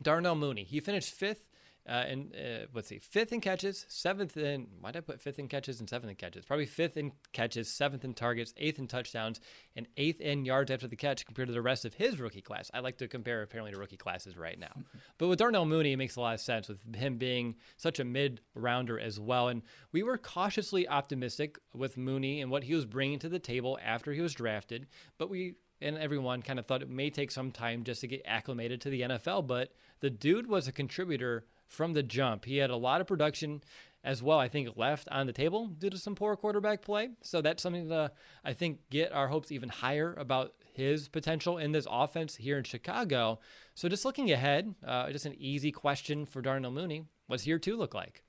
[0.00, 1.49] Darnell Mooney, he finished fifth
[1.88, 4.66] uh, and uh, let's see, fifth in catches, seventh in.
[4.80, 6.44] Why did I put fifth in catches and seventh in catches?
[6.44, 9.40] Probably fifth in catches, seventh in targets, eighth in touchdowns,
[9.74, 12.70] and eighth in yards after the catch compared to the rest of his rookie class.
[12.74, 14.72] I like to compare apparently to rookie classes right now.
[15.18, 18.04] but with Darnell Mooney, it makes a lot of sense with him being such a
[18.04, 19.48] mid rounder as well.
[19.48, 23.78] And we were cautiously optimistic with Mooney and what he was bringing to the table
[23.82, 24.86] after he was drafted.
[25.18, 28.22] But we and everyone kind of thought it may take some time just to get
[28.26, 29.46] acclimated to the NFL.
[29.46, 32.44] But the dude was a contributor from the jump.
[32.44, 33.62] He had a lot of production
[34.02, 37.10] as well, I think, left on the table due to some poor quarterback play.
[37.22, 38.10] So that's something to,
[38.44, 42.64] I think, get our hopes even higher about his potential in this offense here in
[42.64, 43.38] Chicago.
[43.74, 47.04] So just looking ahead, uh, just an easy question for Darnell Mooney.
[47.26, 48.24] What's year two look like?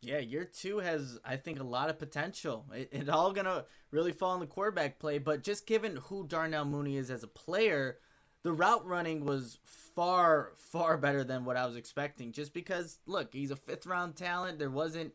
[0.00, 2.66] Yeah, year two has, I think, a lot of potential.
[2.72, 6.64] It, it all gonna really fall on the quarterback play, but just given who Darnell
[6.64, 7.98] Mooney is as a player,
[8.46, 12.30] the route running was far, far better than what I was expecting.
[12.30, 14.60] Just because, look, he's a fifth round talent.
[14.60, 15.14] There wasn't,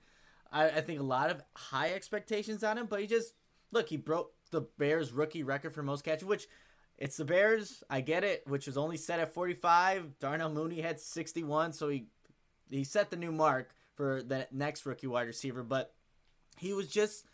[0.51, 3.33] I, I think, a lot of high expectations on him, but he just,
[3.71, 6.49] look, he broke the Bears' rookie record for most catches, which
[6.97, 7.85] it's the Bears.
[7.89, 10.19] I get it, which was only set at 45.
[10.19, 12.07] Darnell Mooney had 61, so he
[12.69, 15.63] he set the new mark for the next rookie wide receiver.
[15.63, 15.93] But
[16.57, 17.25] he was just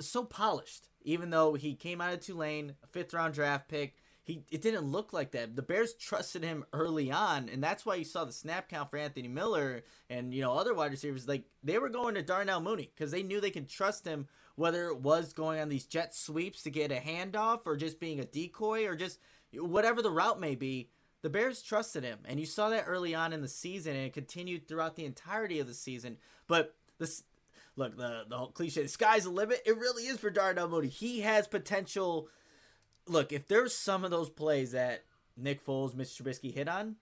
[0.00, 3.94] so polished, even though he came out of Tulane, a fifth round draft pick
[4.28, 5.56] he it didn't look like that.
[5.56, 8.98] The Bears trusted him early on, and that's why you saw the snap count for
[8.98, 11.26] Anthony Miller and you know other wide receivers.
[11.26, 14.88] Like they were going to Darnell Mooney because they knew they could trust him, whether
[14.88, 18.26] it was going on these jet sweeps to get a handoff or just being a
[18.26, 19.18] decoy or just
[19.54, 20.90] whatever the route may be.
[21.22, 24.12] The Bears trusted him, and you saw that early on in the season, and it
[24.12, 26.18] continued throughout the entirety of the season.
[26.46, 27.24] But this,
[27.76, 29.62] look, the the whole cliche, the sky's the limit.
[29.64, 30.88] It really is for Darnell Mooney.
[30.88, 32.28] He has potential
[33.08, 35.04] look, if there's some of those plays that
[35.36, 36.96] Nick Foles, Mitch Trubisky hit on,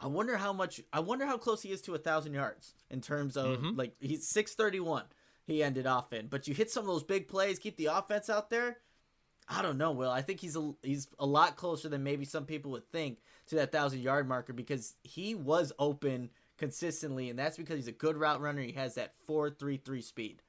[0.00, 0.80] I wonder how much.
[0.92, 3.76] I wonder how close he is to a thousand yards in terms of mm-hmm.
[3.76, 5.04] like he's six thirty one.
[5.46, 8.28] He ended off in, but you hit some of those big plays, keep the offense
[8.28, 8.78] out there.
[9.48, 10.10] I don't know, Will.
[10.10, 13.56] I think he's a he's a lot closer than maybe some people would think to
[13.56, 18.16] that thousand yard marker because he was open consistently, and that's because he's a good
[18.16, 18.60] route runner.
[18.60, 20.42] He has that four three three speed.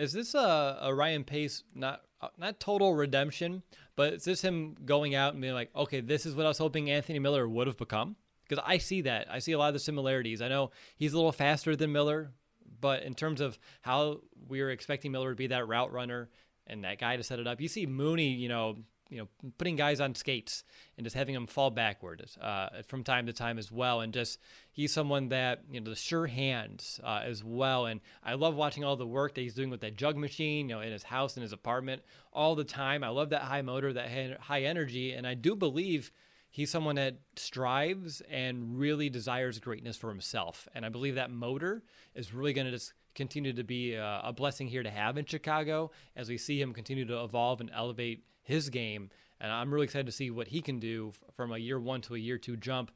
[0.00, 3.62] Is this a, a Ryan Pace not uh, not total redemption,
[3.96, 6.58] but is this him going out and being like, okay, this is what I was
[6.58, 8.16] hoping Anthony Miller would have become?
[8.48, 9.28] Because I see that.
[9.30, 10.40] I see a lot of the similarities.
[10.40, 12.32] I know he's a little faster than Miller,
[12.80, 16.30] but in terms of how we were expecting Miller to be that route runner
[16.66, 18.76] and that guy to set it up, you see Mooney, you know,
[19.10, 20.64] you know, putting guys on skates
[20.96, 24.00] and just having them fall backward uh, from time to time as well.
[24.00, 24.38] And just
[24.70, 27.86] he's someone that you know the sure hands uh, as well.
[27.86, 30.76] And I love watching all the work that he's doing with that jug machine, you
[30.76, 32.02] know, in his house, in his apartment,
[32.32, 33.04] all the time.
[33.04, 36.12] I love that high motor, that high energy, and I do believe
[36.50, 40.68] he's someone that strives and really desires greatness for himself.
[40.74, 41.82] And I believe that motor
[42.14, 45.26] is really going to just continue to be a, a, blessing here to have in
[45.26, 49.10] Chicago as we see him continue to evolve and elevate his game.
[49.42, 52.14] And I'm really excited to see what he can do from a year one to
[52.14, 52.90] a year two jump.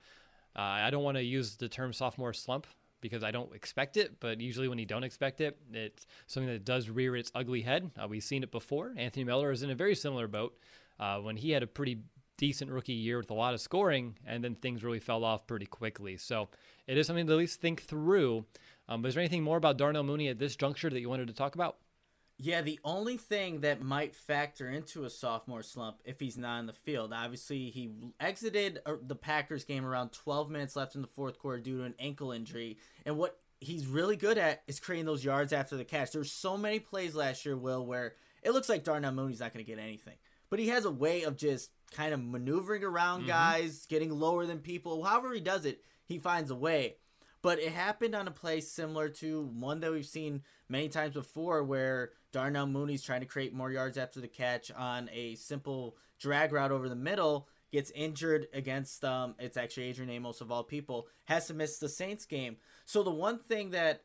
[0.56, 2.66] Uh, I don't want to use the term sophomore slump
[3.02, 6.64] because I don't expect it, but usually when you don't expect it, it's something that
[6.64, 7.90] does rear its ugly head.
[8.02, 8.94] Uh, we've seen it before.
[8.96, 10.56] Anthony Miller is in a very similar boat.
[10.98, 11.98] Uh, when he had a pretty
[12.36, 15.66] decent rookie year with a lot of scoring, and then things really fell off pretty
[15.66, 16.16] quickly.
[16.16, 16.48] So
[16.86, 18.44] it is something to at least think through.
[18.88, 21.28] Um, but is there anything more about Darnell Mooney at this juncture that you wanted
[21.28, 21.76] to talk about?
[22.36, 26.66] Yeah, the only thing that might factor into a sophomore slump if he's not in
[26.66, 27.12] the field.
[27.12, 31.60] Obviously, he exited uh, the Packers game around 12 minutes left in the fourth quarter
[31.60, 32.78] due to an ankle injury.
[33.06, 36.10] And what he's really good at is creating those yards after the catch.
[36.10, 39.64] There's so many plays last year, Will, where it looks like Darnell Mooney's not going
[39.64, 40.16] to get anything.
[40.50, 43.28] But he has a way of just kind of maneuvering around mm-hmm.
[43.28, 45.04] guys, getting lower than people.
[45.04, 46.96] However he does it, he finds a way.
[47.44, 50.40] But it happened on a play similar to one that we've seen
[50.70, 55.10] many times before where Darnell Mooney's trying to create more yards after the catch on
[55.12, 60.40] a simple drag route over the middle, gets injured against um it's actually Adrian Amos
[60.40, 62.56] of all people, has to miss the Saints game.
[62.86, 64.04] So the one thing that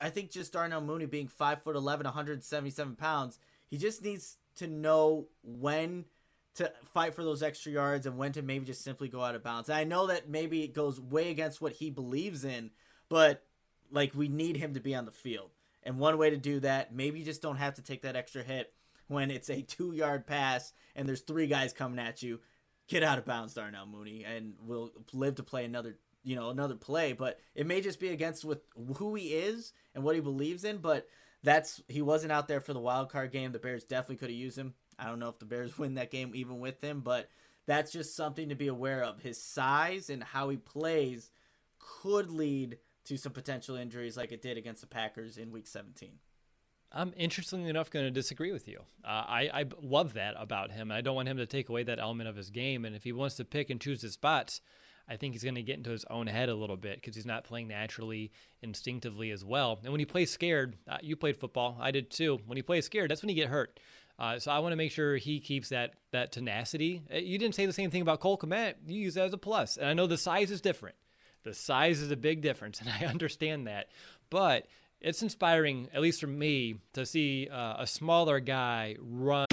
[0.00, 3.38] I think just Darnell Mooney being five foot eleven, 177 pounds,
[3.70, 6.06] he just needs to know when
[6.54, 9.42] to fight for those extra yards and when to maybe just simply go out of
[9.42, 9.68] bounds.
[9.68, 12.70] And I know that maybe it goes way against what he believes in,
[13.08, 13.42] but
[13.90, 15.50] like we need him to be on the field.
[15.82, 18.42] And one way to do that, maybe you just don't have to take that extra
[18.42, 18.72] hit
[19.08, 22.40] when it's a two yard pass and there's three guys coming at you.
[22.86, 26.74] Get out of bounds, Darnell Mooney, and we'll live to play another you know another
[26.74, 28.62] play but it may just be against with
[28.96, 31.06] who he is and what he believes in but
[31.42, 34.38] that's he wasn't out there for the wild card game the bears definitely could have
[34.38, 37.28] used him I don't know if the Bears win that game even with him, but
[37.66, 39.22] that's just something to be aware of.
[39.22, 41.30] His size and how he plays
[41.78, 46.18] could lead to some potential injuries like it did against the Packers in week 17.
[46.92, 48.80] I'm interestingly enough going to disagree with you.
[49.04, 50.92] Uh, I, I love that about him.
[50.92, 52.84] I don't want him to take away that element of his game.
[52.84, 54.60] And if he wants to pick and choose his spots,
[55.08, 57.26] I think he's going to get into his own head a little bit because he's
[57.26, 58.30] not playing naturally,
[58.62, 59.80] instinctively as well.
[59.82, 62.38] And when he plays scared, uh, you played football, I did too.
[62.46, 63.80] When he plays scared, that's when you get hurt.
[64.18, 67.02] Uh, so I want to make sure he keeps that that tenacity.
[67.12, 68.74] Uh, you didn't say the same thing about Cole Kmet.
[68.86, 69.74] You use that as a plus.
[69.74, 70.96] plus, and I know the size is different.
[71.42, 73.88] The size is a big difference, and I understand that.
[74.30, 74.66] But
[75.00, 79.46] it's inspiring, at least for me, to see uh, a smaller guy run.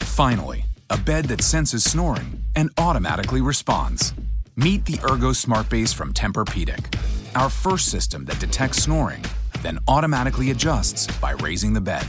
[0.00, 4.12] Finally, a bed that senses snoring and automatically responds.
[4.56, 6.98] Meet the Ergo Smart Base from Tempur-Pedic,
[7.36, 9.24] our first system that detects snoring,
[9.62, 12.04] then automatically adjusts by raising the bed.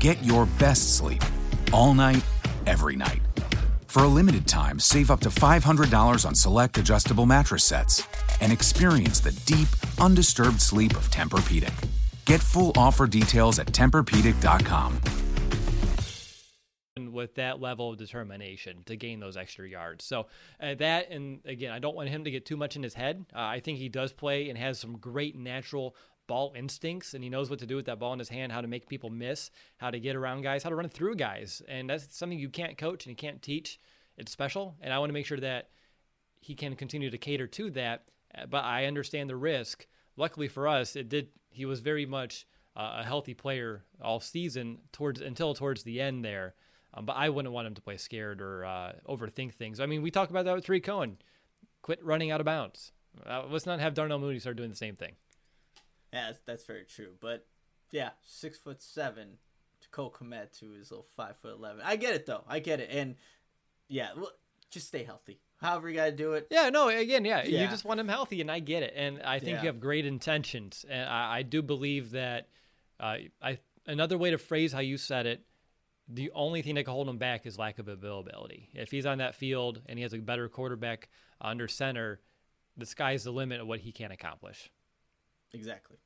[0.00, 1.22] Get your best sleep
[1.74, 2.24] all night,
[2.66, 3.20] every night.
[3.88, 8.06] For a limited time, save up to $500 on select adjustable mattress sets
[8.40, 9.68] and experience the deep,
[10.00, 11.72] undisturbed sleep of Tempur-Pedic.
[12.24, 15.00] Get full offer details at TempurPedic.com.
[17.12, 20.04] With that level of determination to gain those extra yards.
[20.04, 20.26] So,
[20.60, 23.26] uh, that, and again, I don't want him to get too much in his head.
[23.34, 25.96] Uh, I think he does play and has some great natural
[26.26, 28.60] ball instincts and he knows what to do with that ball in his hand, how
[28.60, 31.62] to make people miss, how to get around guys, how to run through guys.
[31.68, 33.80] And that's something you can't coach and you can't teach.
[34.16, 34.76] It's special.
[34.80, 35.70] And I want to make sure that
[36.40, 38.04] he can continue to cater to that.
[38.48, 39.86] But I understand the risk.
[40.16, 42.46] Luckily for us, it did he was very much
[42.76, 46.54] uh, a healthy player all season towards until towards the end there.
[46.92, 49.80] Um, but I wouldn't want him to play scared or uh, overthink things.
[49.80, 51.18] I mean, we talked about that with Tarik Cohen.
[51.82, 52.92] Quit running out of bounds.
[53.26, 55.14] Uh, let's not have Darnell Mooney start doing the same thing.
[56.14, 57.10] Yeah, that's, that's very true.
[57.20, 57.46] But
[57.90, 59.38] yeah, six foot seven
[59.82, 61.82] to Cole Kmet to his little five foot eleven.
[61.84, 62.44] I get it though.
[62.48, 62.88] I get it.
[62.90, 63.16] And
[63.88, 64.30] yeah, well,
[64.70, 65.40] just stay healthy.
[65.60, 66.48] However you got to do it.
[66.50, 68.92] Yeah, no, again, yeah, yeah, you just want him healthy, and I get it.
[68.96, 69.62] And I think yeah.
[69.62, 72.48] you have great intentions, and I, I do believe that.
[73.00, 75.44] Uh, I another way to phrase how you said it.
[76.08, 78.68] The only thing that can hold him back is lack of availability.
[78.74, 81.08] If he's on that field and he has a better quarterback
[81.40, 82.20] under center,
[82.76, 84.70] the sky's the limit of what he can accomplish.
[85.54, 85.96] Exactly.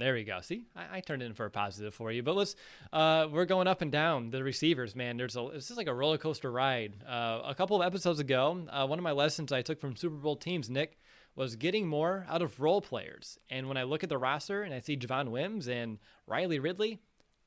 [0.00, 0.40] There we go.
[0.40, 2.22] See, I, I, turned it in for a positive for you.
[2.22, 2.56] But let's,
[2.90, 5.18] uh, we're going up and down the receivers, man.
[5.18, 7.04] There's a, it's just like a roller coaster ride.
[7.06, 10.16] Uh, a couple of episodes ago, uh, one of my lessons I took from Super
[10.16, 10.98] Bowl teams, Nick,
[11.36, 13.38] was getting more out of role players.
[13.50, 16.98] And when I look at the roster and I see Javon Wims and Riley Ridley,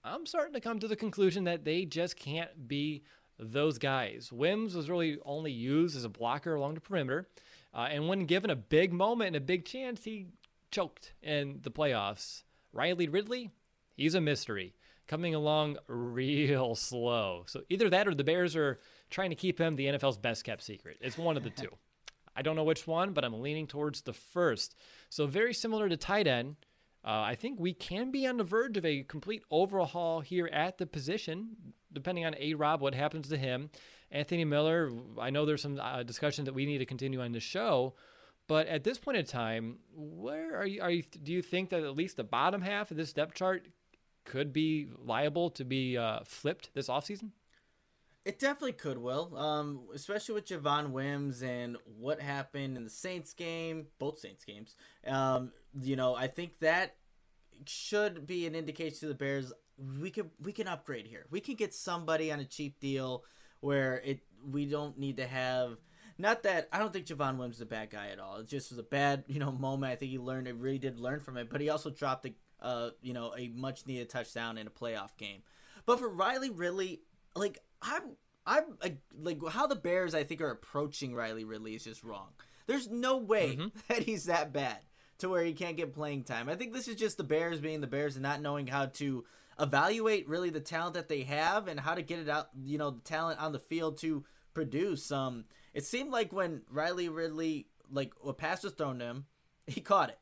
[0.03, 3.03] I'm starting to come to the conclusion that they just can't be
[3.39, 4.31] those guys.
[4.31, 7.27] Wims was really only used as a blocker along the perimeter.
[7.73, 10.27] Uh, and when given a big moment and a big chance, he
[10.73, 12.43] choked in the playoffs.
[12.73, 13.51] Riley Ridley,
[13.95, 14.73] he's a mystery,
[15.07, 17.43] coming along real slow.
[17.45, 20.63] So either that or the Bears are trying to keep him the NFL's best kept
[20.63, 20.97] secret.
[20.99, 21.69] It's one of the two.
[22.35, 24.75] I don't know which one, but I'm leaning towards the first.
[25.09, 26.55] So very similar to tight end.
[27.05, 30.79] Uh, I think we can be on the verge of a complete overhaul here at
[30.79, 31.49] the position,
[31.91, 33.69] depending on A Rob, what happens to him.
[34.09, 37.39] Anthony Miller, I know there's some uh, discussion that we need to continue on the
[37.39, 37.93] show,
[38.53, 40.79] but at this point in time, where are you?
[40.79, 41.01] Are you?
[41.23, 43.65] Do you think that at least the bottom half of this depth chart
[44.25, 47.31] could be liable to be uh, flipped this offseason?
[48.25, 49.35] It definitely could, Will.
[49.35, 54.75] Um, especially with Javon Wims and what happened in the Saints game, both Saints games.
[55.07, 55.51] Um,
[55.81, 56.97] you know, I think that
[57.65, 59.51] should be an indication to the Bears
[59.99, 61.25] we can we can upgrade here.
[61.31, 63.23] We can get somebody on a cheap deal
[63.61, 65.79] where it we don't need to have
[66.17, 68.37] not that I don't think Javon Wims is a bad guy at all.
[68.37, 69.91] It just was a bad, you know, moment.
[69.91, 72.33] I think he learned it really did learn from it, but he also dropped a
[72.63, 75.41] uh, you know, a much needed touchdown in a playoff game.
[75.85, 77.01] But for Riley Ridley,
[77.35, 78.15] like I'm
[78.47, 78.63] I'm
[79.19, 82.29] like how the Bears I think are approaching Riley Ridley is just wrong.
[82.65, 83.67] There's no way mm-hmm.
[83.89, 84.77] that he's that bad
[85.19, 86.49] to where he can't get playing time.
[86.49, 89.25] I think this is just the Bears being the Bears and not knowing how to
[89.59, 92.91] evaluate really the talent that they have and how to get it out, you know,
[92.91, 95.11] the talent on the field to produce.
[95.11, 99.25] Um, it seemed like when Riley Ridley, like a pass was thrown to him,
[99.67, 100.19] he caught it.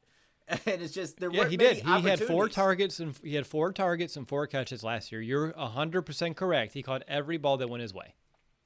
[0.65, 1.31] And it's just there.
[1.31, 1.77] Yeah, he did.
[1.77, 5.21] He had four targets and he had four targets and four catches last year.
[5.21, 6.73] You're hundred percent correct.
[6.73, 8.15] He caught every ball that went his way.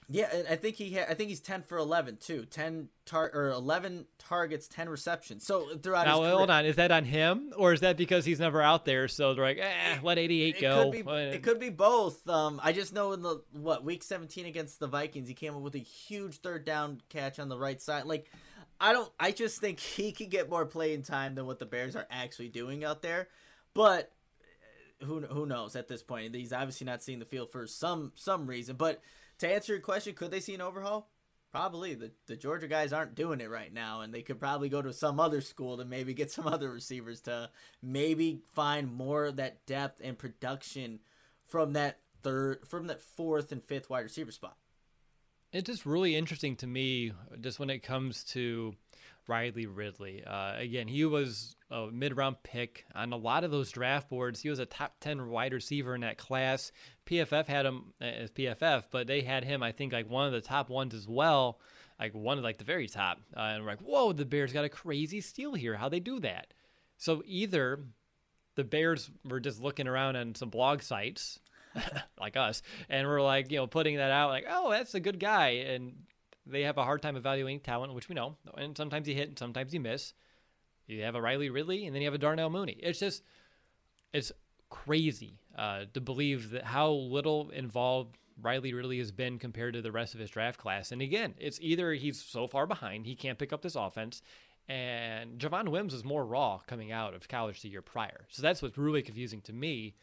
[0.08, 2.46] Yeah, I think he had, I think he's ten for eleven too.
[2.46, 5.46] Ten tar or eleven targets, ten receptions.
[5.46, 6.06] So throughout.
[6.06, 9.08] Now hold on, is that on him or is that because he's never out there?
[9.08, 10.92] So they're like, eh, let eighty eight go.
[10.92, 12.28] Could be, it could be both.
[12.30, 15.62] Um, I just know in the what week seventeen against the Vikings, he came up
[15.62, 18.06] with a huge third down catch on the right side.
[18.06, 18.30] Like,
[18.80, 19.12] I don't.
[19.20, 22.50] I just think he could get more playing time than what the Bears are actually
[22.50, 23.28] doing out there.
[23.74, 24.12] But
[25.02, 26.36] who who knows at this point?
[26.36, 29.02] He's obviously not seeing the field for some some reason, but
[29.40, 31.10] to answer your question, could they see an overhaul?
[31.52, 31.96] Probably.
[31.96, 34.92] The the Georgia guys aren't doing it right now, and they could probably go to
[34.92, 37.50] some other school to maybe get some other receivers to
[37.82, 41.00] maybe find more of that depth and production
[41.46, 44.58] from that third from that fourth and fifth wide receiver spot.
[45.54, 48.76] It's just really interesting to me, just when it comes to
[49.28, 50.24] Riley Ridley.
[50.24, 54.42] Uh, again, he was a mid round pick on a lot of those draft boards.
[54.42, 56.72] He was a top 10 wide receiver in that class.
[57.06, 60.42] PFF had him as PFF, but they had him, I think, like one of the
[60.42, 61.60] top ones as well,
[62.00, 63.20] like one of like the very top.
[63.36, 65.76] Uh, and we're like, whoa, the Bears got a crazy steal here.
[65.76, 66.54] How they do that?
[66.98, 67.80] So either
[68.56, 71.40] the Bears were just looking around on some blog sites
[72.20, 75.20] like us, and we're like, you know, putting that out, like, oh, that's a good
[75.20, 75.94] guy, and
[76.46, 78.36] they have a hard time evaluating talent, which we know.
[78.58, 80.14] And sometimes you hit and sometimes you miss.
[80.88, 82.78] You have a Riley Ridley and then you have a Darnell Mooney.
[82.80, 83.24] It's just,
[84.14, 84.32] it's
[84.70, 89.92] crazy uh, to believe that how little involved Riley Ridley has been compared to the
[89.92, 90.92] rest of his draft class.
[90.92, 94.22] And again, it's either he's so far behind, he can't pick up this offense,
[94.68, 98.26] and Javon Wims is more raw coming out of college the year prior.
[98.30, 99.96] So that's what's really confusing to me.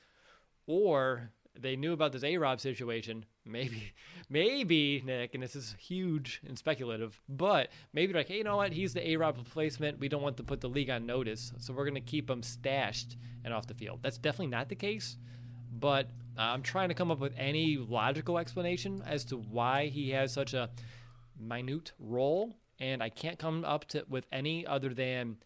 [0.67, 3.93] Or they knew about this A Rob situation, maybe,
[4.29, 8.73] maybe Nick, and this is huge and speculative, but maybe like, hey, you know what?
[8.73, 9.99] He's the A Rob replacement.
[9.99, 12.43] We don't want to put the league on notice, so we're going to keep him
[12.43, 14.01] stashed and off the field.
[14.03, 15.17] That's definitely not the case,
[15.73, 16.07] but
[16.39, 20.33] uh, I'm trying to come up with any logical explanation as to why he has
[20.33, 20.71] such a
[21.39, 25.37] minute role, and I can't come up to with any other than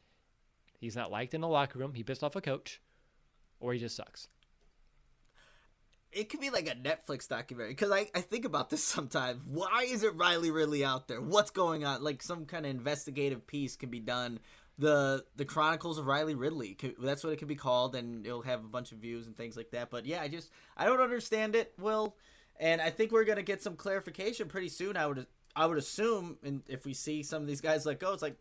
[0.78, 1.94] he's not liked in the locker room.
[1.94, 2.80] He pissed off a coach,
[3.58, 4.28] or he just sucks
[6.16, 9.42] it could be like a Netflix documentary because I, I think about this sometimes.
[9.46, 11.20] Why isn't Riley really out there?
[11.20, 12.02] What's going on?
[12.02, 14.40] Like some kind of investigative piece can be done.
[14.78, 16.76] The the Chronicles of Riley Ridley.
[16.98, 19.56] That's what it could be called, and it'll have a bunch of views and things
[19.56, 19.90] like that.
[19.90, 22.14] But yeah, I just I don't understand it, Will,
[22.58, 24.96] and I think we're gonna get some clarification pretty soon.
[24.98, 28.12] I would I would assume, and if we see some of these guys let go,
[28.12, 28.36] it's like,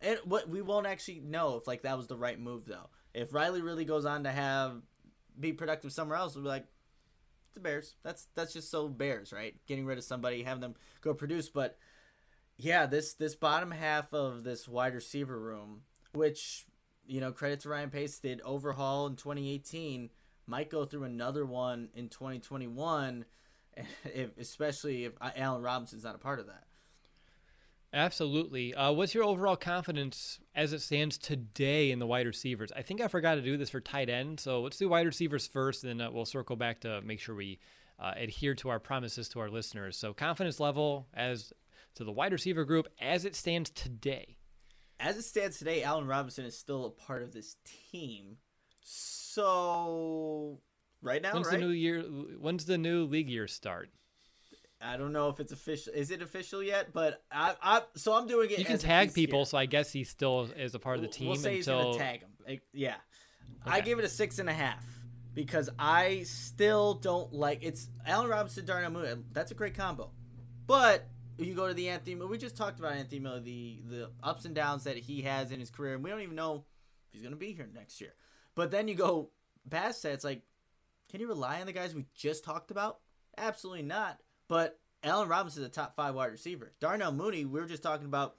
[0.00, 2.88] and what we won't actually know if like that was the right move though.
[3.12, 4.82] If Riley really goes on to have
[5.38, 6.66] be productive somewhere else, we'll be like,
[7.56, 7.96] the Bears.
[8.04, 9.54] That's that's just so Bears, right?
[9.66, 11.48] Getting rid of somebody, having them go produce.
[11.48, 11.76] But
[12.56, 15.82] yeah, this this bottom half of this wide receiver room,
[16.12, 16.66] which
[17.06, 20.10] you know, credit to Ryan Pace did overhaul in 2018,
[20.46, 23.24] might go through another one in 2021,
[24.04, 26.64] if, especially if uh, Allen Robinson's not a part of that.
[27.92, 28.74] Absolutely.
[28.74, 32.70] Uh, what's your overall confidence as it stands today in the wide receivers?
[32.76, 35.46] I think I forgot to do this for tight end, so let's do wide receivers
[35.46, 37.58] first, and then uh, we'll circle back to make sure we
[37.98, 39.96] uh, adhere to our promises to our listeners.
[39.96, 41.52] So, confidence level as
[41.94, 44.36] to the wide receiver group as it stands today.
[44.98, 47.56] As it stands today, Allen Robinson is still a part of this
[47.90, 48.36] team.
[48.82, 50.60] So,
[51.02, 51.58] right now, when's right?
[51.58, 52.02] the new year?
[52.02, 53.90] When's the new league year start?
[54.80, 55.92] I don't know if it's official.
[55.94, 56.92] Is it official yet?
[56.92, 58.58] But I, I so I'm doing it.
[58.58, 61.28] You can tag people, so I guess he still is a part of the team.
[61.28, 61.78] We'll say until...
[61.78, 62.60] he's gonna tag him.
[62.72, 62.94] Yeah,
[63.66, 63.76] okay.
[63.78, 64.84] I give it a six and a half
[65.34, 69.22] because I still don't like it's Allen Robinson, Darnell Mooney.
[69.32, 70.10] That's a great combo,
[70.66, 71.08] but
[71.38, 72.16] you go to the Anthony.
[72.16, 75.60] We just talked about Anthony Miller, the the ups and downs that he has in
[75.60, 76.62] his career, and we don't even know if
[77.12, 78.12] he's gonna be here next year.
[78.54, 79.30] But then you go
[79.70, 80.42] past that, it's like,
[81.10, 82.98] can you rely on the guys we just talked about?
[83.38, 86.72] Absolutely not but Allen Robinson is a top five wide receiver.
[86.80, 88.36] Darnell Mooney, we were just talking about.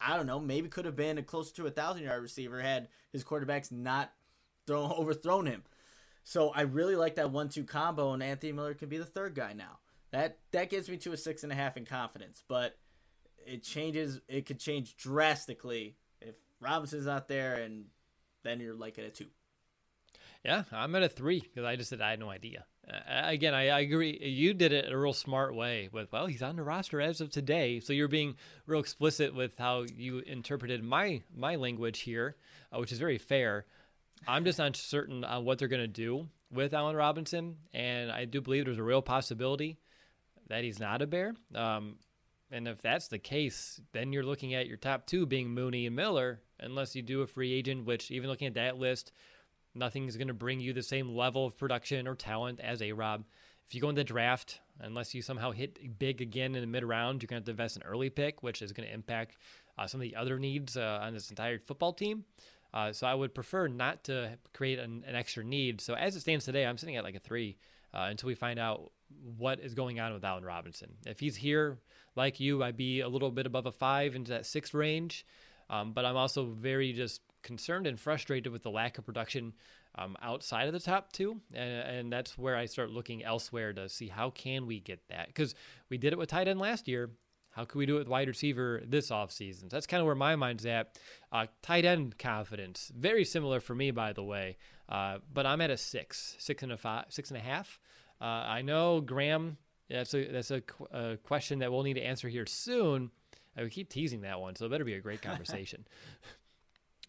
[0.00, 2.88] I don't know, maybe could have been a closer to a thousand yard receiver had
[3.12, 4.12] his quarterbacks not
[4.66, 5.62] thrown overthrown him.
[6.24, 9.34] So I really like that one two combo, and Anthony Miller can be the third
[9.34, 9.78] guy now.
[10.10, 12.76] That that gets me to a six and a half in confidence, but
[13.46, 14.20] it changes.
[14.28, 17.86] It could change drastically if Robinson's not there, and
[18.42, 19.26] then you're like at a two.
[20.44, 22.66] Yeah, I'm at a three because I just said I had no idea.
[22.86, 24.18] Uh, again, I, I, agree.
[24.20, 27.30] You did it a real smart way with, well, he's on the roster as of
[27.30, 27.80] today.
[27.80, 28.36] So you're being
[28.66, 32.36] real explicit with how you interpreted my my language here,
[32.70, 33.64] uh, which is very fair.
[34.28, 38.40] I'm just uncertain on what they're going to do with Allen Robinson, and I do
[38.40, 39.78] believe there's a real possibility
[40.48, 41.34] that he's not a bear.
[41.54, 41.96] Um,
[42.50, 45.96] and if that's the case, then you're looking at your top two being Mooney and
[45.96, 49.10] Miller, unless you do a free agent, which even looking at that list
[49.74, 53.24] Nothing's going to bring you the same level of production or talent as A Rob.
[53.66, 56.84] If you go in the draft, unless you somehow hit big again in the mid
[56.84, 59.36] round, you're going to have to invest an early pick, which is going to impact
[59.78, 62.24] uh, some of the other needs uh, on this entire football team.
[62.72, 65.80] Uh, so I would prefer not to create an, an, extra need.
[65.80, 67.56] So as it stands today, I'm sitting at like a three
[67.92, 68.90] uh, until we find out
[69.38, 70.94] what is going on with Allen Robinson.
[71.06, 71.78] If he's here,
[72.16, 75.24] like you, I'd be a little bit above a five into that six range.
[75.70, 79.52] Um, but I'm also very just concerned and frustrated with the lack of production
[79.96, 83.88] um, outside of the top two, and, and, that's where I start looking elsewhere to
[83.88, 85.54] see how can we get that because
[85.88, 87.10] we did it with tight end last year.
[87.50, 89.60] How can we do it with wide receiver this offseason?
[89.60, 90.98] So that's kind of where my mind's at.
[91.30, 94.56] Uh, tight end confidence, very similar for me, by the way.
[94.88, 97.78] Uh, but I'm at a six, six and a five, six and a half.
[98.20, 99.58] Uh, I know Graham.
[99.88, 103.10] That's a that's a, a, question that we'll need to answer here soon.
[103.56, 105.86] I would keep teasing that one, so it better be a great conversation.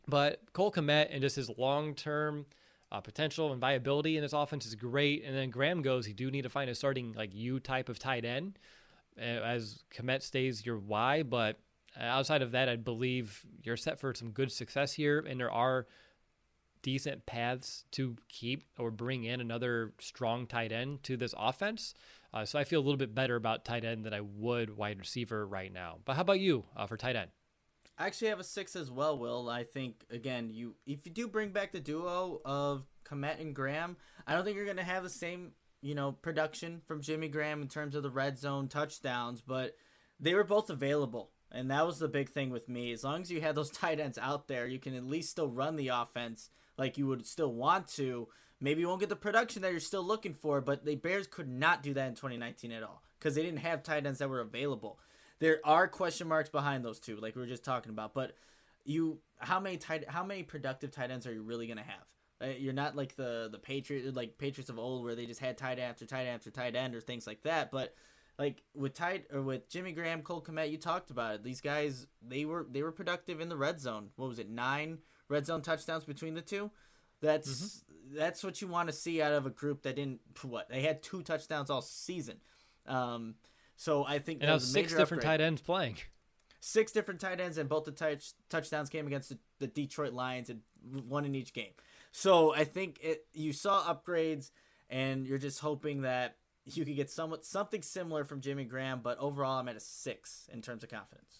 [0.07, 2.45] But Cole Kmet and just his long term
[2.91, 5.23] uh, potential and viability in his offense is great.
[5.23, 7.99] And then Graham goes, you do need to find a starting like you type of
[7.99, 8.59] tight end
[9.17, 11.23] uh, as Kmet stays your Y.
[11.23, 11.59] But
[11.99, 15.19] outside of that, I believe you're set for some good success here.
[15.19, 15.87] And there are
[16.83, 21.95] decent paths to keep or bring in another strong tight end to this offense.
[22.31, 24.99] Uh, so I feel a little bit better about tight end than I would wide
[24.99, 25.97] receiver right now.
[26.05, 27.31] But how about you uh, for tight end?
[27.97, 29.49] I actually have a six as well, Will.
[29.49, 33.97] I think again, you if you do bring back the duo of Kmet and Graham,
[34.27, 37.67] I don't think you're gonna have the same, you know, production from Jimmy Graham in
[37.67, 39.75] terms of the red zone touchdowns, but
[40.19, 41.31] they were both available.
[41.51, 42.91] And that was the big thing with me.
[42.91, 45.47] As long as you had those tight ends out there, you can at least still
[45.47, 48.27] run the offense like you would still want to.
[48.59, 51.47] Maybe you won't get the production that you're still looking for, but the Bears could
[51.47, 54.41] not do that in 2019 at all because they didn't have tight ends that were
[54.41, 54.99] available
[55.39, 58.13] there are question marks behind those two, like we were just talking about.
[58.13, 58.35] But
[58.83, 62.05] you, how many tight, how many productive tight ends are you really gonna have?
[62.41, 65.57] Uh, you're not like the the Patriots, like Patriots of old, where they just had
[65.57, 67.71] tight end after tight end after tight end or things like that.
[67.71, 67.95] But
[68.37, 71.43] like with tight or with Jimmy Graham, Cole Kmet, you talked about it.
[71.43, 74.09] These guys, they were they were productive in the red zone.
[74.15, 74.49] What was it?
[74.49, 76.71] Nine red zone touchdowns between the two.
[77.21, 78.17] That's mm-hmm.
[78.17, 81.01] that's what you want to see out of a group that didn't what they had
[81.01, 82.37] two touchdowns all season.
[82.85, 83.35] Um,
[83.75, 85.39] so I think and now six different upgrade.
[85.39, 85.97] tight ends playing.
[86.59, 90.49] Six different tight ends, and both the touch, touchdowns came against the, the Detroit Lions,
[90.49, 90.61] and
[91.07, 91.73] one in each game.
[92.11, 93.25] So I think it.
[93.33, 94.51] You saw upgrades,
[94.89, 99.01] and you're just hoping that you could get somewhat something similar from Jimmy Graham.
[99.03, 101.39] But overall, I'm at a six in terms of confidence.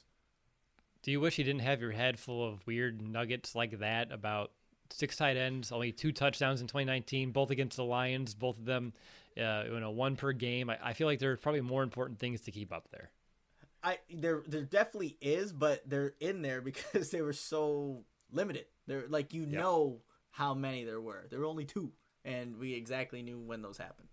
[1.02, 4.52] Do you wish you didn't have your head full of weird nuggets like that about
[4.92, 8.94] six tight ends, only two touchdowns in 2019, both against the Lions, both of them
[9.38, 10.70] uh, you know, one per game.
[10.70, 13.12] I, I feel like there are probably more important things to keep up there.
[13.84, 18.66] I there there definitely is, but they're in there because they were so limited.
[18.88, 19.52] They're like you yep.
[19.52, 21.28] know how many there were.
[21.30, 21.92] There were only two,
[22.24, 24.10] and we exactly knew when those happened.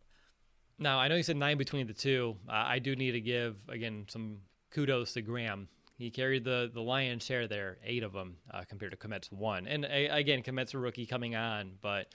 [0.79, 2.37] Now I know you said nine between the two.
[2.49, 4.39] Uh, I do need to give again some
[4.71, 5.69] kudos to Graham.
[5.97, 9.67] He carried the the lion's share there, eight of them uh, compared to Kmet's one.
[9.67, 12.09] And uh, again, Kmet's a rookie coming on, but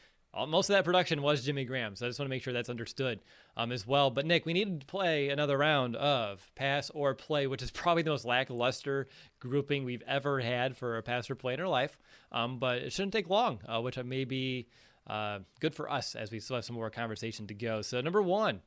[0.45, 2.69] most of that production was Jimmy Graham, so I just want to make sure that's
[2.69, 3.21] understood
[3.55, 4.11] um, as well.
[4.11, 8.03] But Nick, we need to play another round of pass or play, which is probably
[8.03, 9.07] the most lackluster
[9.39, 11.97] grouping we've ever had for a pass or play in our life.
[12.31, 14.67] Um, but it shouldn't take long, uh, which may be
[15.07, 17.81] uh, good for us as we still have some more conversation to go.
[17.81, 18.61] So number one,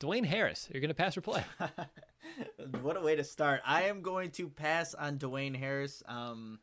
[0.00, 1.44] Dwayne Harris, you're going to pass or play.
[2.80, 3.60] what a way to start!
[3.64, 6.02] I am going to pass on Dwayne Harris.
[6.06, 6.58] Um,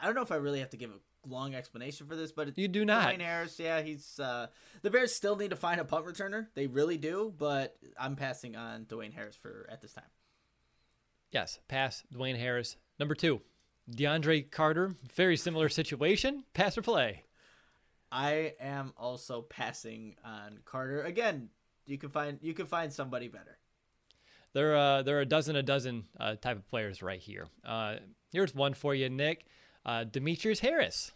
[0.00, 0.98] I don't know if I really have to give a
[1.28, 3.08] long explanation for this, but you do not.
[3.08, 4.48] Dwayne Harris, yeah, he's uh,
[4.82, 6.46] the Bears still need to find a punt returner.
[6.54, 10.04] They really do, but I'm passing on Dwayne Harris for at this time.
[11.30, 12.76] Yes, pass Dwayne Harris.
[12.98, 13.40] Number two,
[13.90, 14.94] DeAndre Carter.
[15.14, 16.44] Very similar situation.
[16.54, 17.24] Pass or play.
[18.10, 21.02] I am also passing on Carter.
[21.02, 21.50] Again,
[21.86, 23.58] you can find you can find somebody better.
[24.54, 27.48] There are uh, they're a dozen a dozen uh, type of players right here.
[27.64, 27.96] Uh,
[28.32, 29.46] here's one for you, Nick.
[29.84, 31.12] Uh, Demetrius Harris.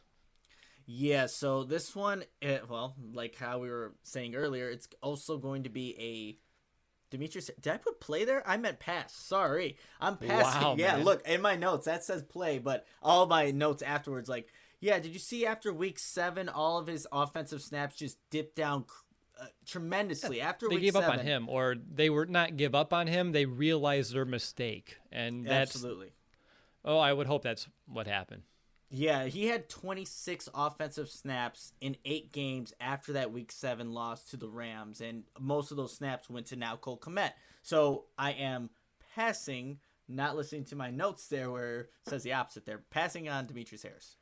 [0.86, 5.62] Yeah, so this one, eh, well, like how we were saying earlier, it's also going
[5.64, 6.38] to be a
[7.10, 7.50] Demetrius.
[7.60, 8.42] Did I put play there?
[8.48, 9.12] I meant pass.
[9.14, 10.62] Sorry, I'm passing.
[10.62, 11.04] Wow, yeah, man.
[11.04, 14.48] look in my notes that says play, but all my notes afterwards, like,
[14.80, 18.84] yeah, did you see after week seven, all of his offensive snaps just dipped down
[19.40, 21.10] uh, tremendously after They week gave seven?
[21.10, 23.32] up on him, or they were not give up on him.
[23.32, 26.12] They realized their mistake, and that's Absolutely.
[26.84, 28.42] oh, I would hope that's what happened.
[28.94, 34.36] Yeah, he had 26 offensive snaps in eight games after that Week Seven loss to
[34.36, 37.30] the Rams, and most of those snaps went to now Cole Kmet.
[37.62, 38.68] So I am
[39.14, 39.78] passing,
[40.08, 42.66] not listening to my notes there, where says the opposite.
[42.66, 44.16] There, passing on Demetrius Harris.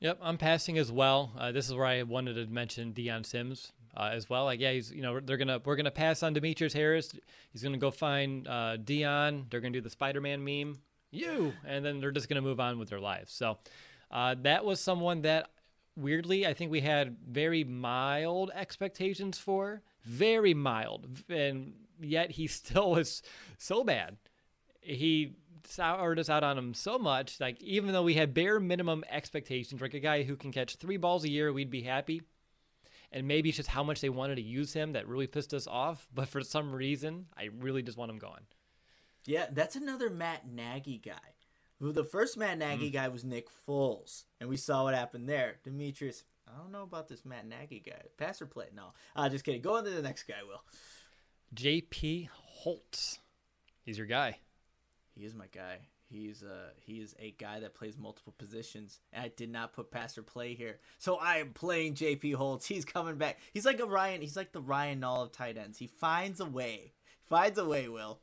[0.00, 1.30] Yep, I'm passing as well.
[1.38, 4.44] Uh, this is where I wanted to mention Dion Sims uh, as well.
[4.44, 7.12] Like, yeah, he's you know they're gonna we're gonna pass on Demetrius Harris.
[7.52, 9.46] He's gonna go find uh, Dion.
[9.50, 10.80] They're gonna do the Spider-Man meme,
[11.12, 13.32] you, and then they're just gonna move on with their lives.
[13.32, 13.56] So
[14.10, 15.50] uh, that was someone that
[15.96, 22.90] weirdly I think we had very mild expectations for, very mild, and yet he still
[22.90, 23.22] was
[23.58, 24.16] so bad.
[24.80, 25.34] He
[25.66, 27.40] soured us out on him so much.
[27.40, 30.96] Like even though we had bare minimum expectations, like a guy who can catch three
[30.96, 32.22] balls a year, we'd be happy.
[33.12, 35.66] And maybe it's just how much they wanted to use him that really pissed us
[35.66, 36.08] off.
[36.14, 38.42] But for some reason, I really just want him gone.
[39.24, 41.34] Yeah, that's another Matt Nagy guy.
[41.80, 45.56] The first Matt Nagy guy was Nick Foles, and we saw what happened there.
[45.64, 48.02] Demetrius, I don't know about this Matt Nagy guy.
[48.18, 48.66] Pass or play?
[48.74, 49.62] No, uh, just kidding.
[49.62, 50.62] Go on to the next guy, Will.
[51.54, 52.28] J.P.
[52.32, 53.18] Holtz,
[53.82, 54.36] he's your guy.
[55.14, 55.78] He is my guy.
[56.10, 59.00] He's uh he is a guy that plays multiple positions.
[59.12, 60.80] And I did not put pass or play here.
[60.98, 62.66] So I am playing JP Holtz.
[62.66, 63.38] He's coming back.
[63.52, 65.78] He's like a Ryan he's like the Ryan Nall of tight ends.
[65.78, 66.92] He finds a way.
[67.28, 68.18] Finds a way, Will.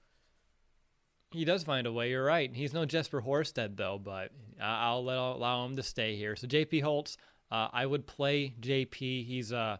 [1.31, 2.09] He does find a way.
[2.09, 2.53] You're right.
[2.53, 6.35] He's no Jesper Horsted though, but I'll let allow him to stay here.
[6.35, 6.79] So J.P.
[6.79, 7.17] Holtz,
[7.51, 9.23] uh, I would play J.P.
[9.23, 9.77] He's uh,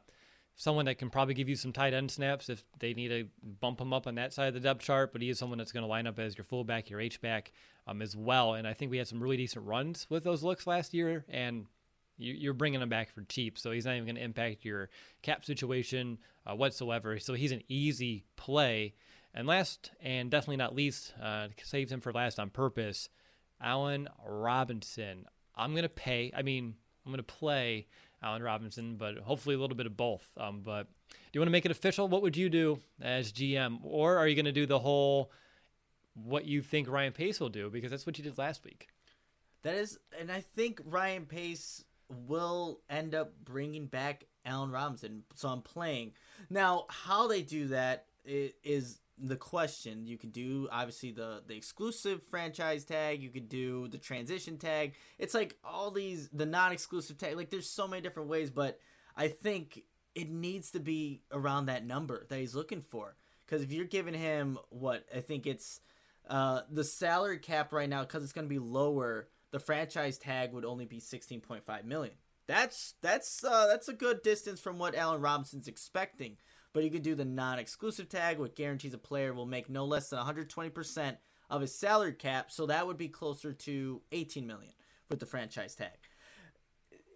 [0.55, 3.27] someone that can probably give you some tight end snaps if they need to
[3.61, 5.13] bump him up on that side of the depth chart.
[5.13, 7.53] But he is someone that's going to line up as your fullback, your H back,
[7.87, 8.55] um, as well.
[8.55, 11.65] And I think we had some really decent runs with those looks last year, and
[12.17, 13.57] you, you're bringing him back for cheap.
[13.57, 14.89] So he's not even going to impact your
[15.21, 17.19] cap situation uh, whatsoever.
[17.19, 18.95] So he's an easy play.
[19.37, 23.07] And last and definitely not least, uh, saved him for last on purpose,
[23.61, 25.27] Allen Robinson.
[25.55, 26.73] I'm going to pay, I mean,
[27.05, 27.85] I'm going to play
[28.23, 30.27] Allen Robinson, but hopefully a little bit of both.
[30.37, 32.07] Um, but do you want to make it official?
[32.07, 33.77] What would you do as GM?
[33.83, 35.31] Or are you going to do the whole
[36.15, 37.69] what you think Ryan Pace will do?
[37.69, 38.87] Because that's what you did last week.
[39.61, 45.25] That is and I think Ryan Pace will end up bringing back Allen Robinson.
[45.35, 46.13] So I'm playing.
[46.49, 50.05] Now, how they do that is the question.
[50.05, 53.21] You could do obviously the the exclusive franchise tag.
[53.21, 54.93] You could do the transition tag.
[55.17, 57.35] It's like all these the non-exclusive tag.
[57.35, 58.79] Like there's so many different ways, but
[59.15, 59.83] I think
[60.15, 63.15] it needs to be around that number that he's looking for.
[63.45, 65.79] Because if you're giving him what I think it's
[66.29, 70.53] uh, the salary cap right now, because it's going to be lower, the franchise tag
[70.53, 72.15] would only be 16.5 million.
[72.47, 76.37] That's that's uh, that's a good distance from what Allen Robinson's expecting.
[76.77, 80.11] But you could do the non-exclusive tag, which guarantees a player will make no less
[80.11, 81.17] than 120%
[81.49, 82.51] of his salary cap.
[82.51, 84.73] So that would be closer to 18 million
[85.09, 85.97] with the franchise tag.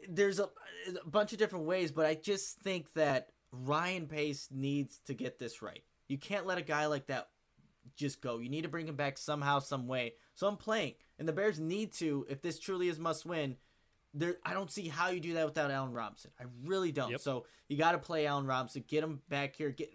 [0.10, 0.50] There's a,
[1.06, 5.38] a bunch of different ways, but I just think that Ryan Pace needs to get
[5.38, 5.84] this right.
[6.08, 7.28] You can't let a guy like that
[7.96, 8.40] just go.
[8.40, 10.16] You need to bring him back somehow, some way.
[10.34, 12.26] So I'm playing, and the Bears need to.
[12.28, 13.58] If this truly is must win,
[14.14, 16.32] there I don't see how you do that without Allen Robinson.
[16.40, 17.12] I really don't.
[17.12, 17.22] Yep.
[17.22, 18.84] So you got to play Allen Robinson.
[18.88, 19.70] Get him back here.
[19.70, 19.94] Get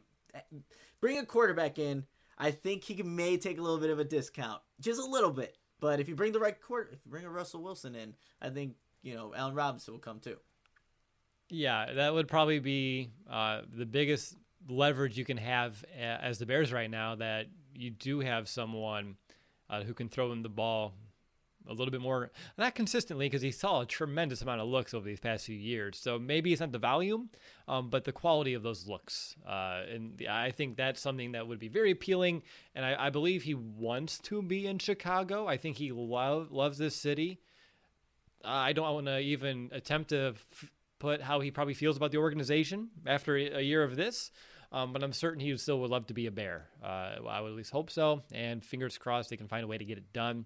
[1.00, 2.04] bring a quarterback in.
[2.38, 5.30] I think he can, may take a little bit of a discount, just a little
[5.30, 5.56] bit.
[5.80, 8.50] But if you bring the right quarter, if you bring a Russell Wilson in, I
[8.50, 10.36] think you know Allen Robinson will come too.
[11.48, 14.36] Yeah, that would probably be uh, the biggest
[14.68, 17.14] leverage you can have as the Bears right now.
[17.14, 19.16] That you do have someone
[19.68, 20.94] uh, who can throw him the ball
[21.68, 25.06] a little bit more, not consistently, because he saw a tremendous amount of looks over
[25.06, 25.98] these past few years.
[25.98, 27.30] So maybe it's not the volume,
[27.68, 29.36] um, but the quality of those looks.
[29.46, 32.42] Uh, and I think that's something that would be very appealing.
[32.74, 35.46] And I, I believe he wants to be in Chicago.
[35.46, 37.40] I think he love, loves this city.
[38.44, 42.10] Uh, I don't want to even attempt to f- put how he probably feels about
[42.12, 44.30] the organization after a a year of this.
[44.72, 46.66] Um, but I'm certain he still would love to be a bear.
[46.82, 48.22] Uh, I would at least hope so.
[48.32, 50.44] And fingers crossed they can find a way to get it done.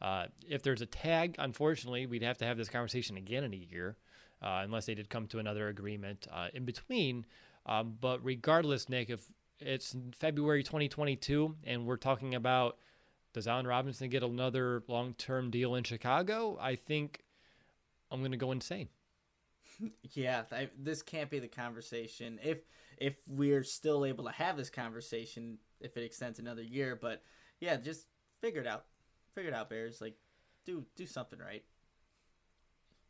[0.00, 3.56] Uh, if there's a tag, unfortunately, we'd have to have this conversation again in a
[3.56, 3.96] year,
[4.42, 7.24] uh, unless they did come to another agreement uh, in between.
[7.64, 9.26] Um, but regardless, Nick, if
[9.58, 12.78] it's February 2022, and we're talking about
[13.32, 16.56] does Allen Robinson get another long term deal in Chicago?
[16.58, 17.22] I think
[18.10, 18.88] I'm going to go insane.
[20.14, 22.38] yeah, I, this can't be the conversation.
[22.42, 22.60] If
[22.96, 27.22] if we're still able to have this conversation, if it extends another year, but
[27.60, 28.06] yeah, just
[28.40, 28.86] figure it out.
[29.36, 30.00] Figure it out, Bears.
[30.00, 30.16] Like,
[30.64, 31.62] do do something right.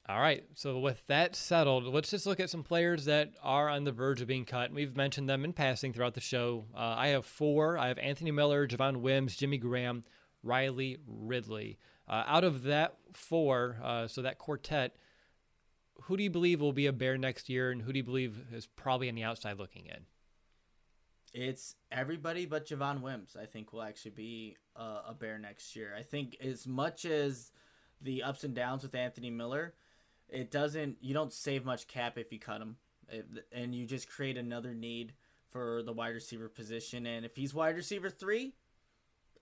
[0.09, 0.45] All right.
[0.55, 4.21] So with that settled, let's just look at some players that are on the verge
[4.21, 4.73] of being cut.
[4.73, 6.65] We've mentioned them in passing throughout the show.
[6.75, 7.79] Uh, I have four.
[7.79, 10.03] I have Anthony Miller, Javon Wims, Jimmy Graham,
[10.43, 11.79] Riley Ridley.
[12.09, 14.97] Uh, out of that four, uh, so that quartet,
[16.03, 18.45] who do you believe will be a Bear next year, and who do you believe
[18.53, 20.07] is probably on the outside looking in?
[21.33, 23.37] It's everybody but Javon Wims.
[23.41, 25.95] I think will actually be a, a Bear next year.
[25.97, 27.53] I think as much as
[28.01, 29.75] the ups and downs with Anthony Miller
[30.29, 32.77] it doesn't you don't save much cap if you cut him
[33.53, 35.13] and you just create another need
[35.51, 38.53] for the wide receiver position and if he's wide receiver 3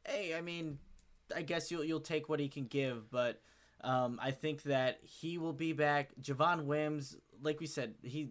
[0.07, 0.79] hey i mean
[1.35, 3.41] i guess you'll you'll take what he can give but
[3.85, 6.09] um, I think that he will be back.
[6.19, 8.31] Javon Wims, like we said, he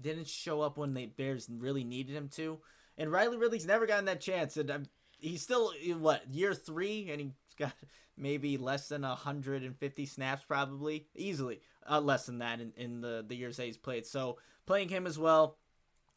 [0.00, 2.58] didn't show up when the Bears really needed him to,
[2.96, 4.56] and Riley Ridley's never gotten that chance.
[4.56, 4.84] And um,
[5.24, 7.72] he's still what year three, and he's got
[8.16, 13.34] maybe less than 150 snaps, probably easily uh, less than that in, in the, the
[13.34, 14.06] years that he's played.
[14.06, 15.58] So playing him as well,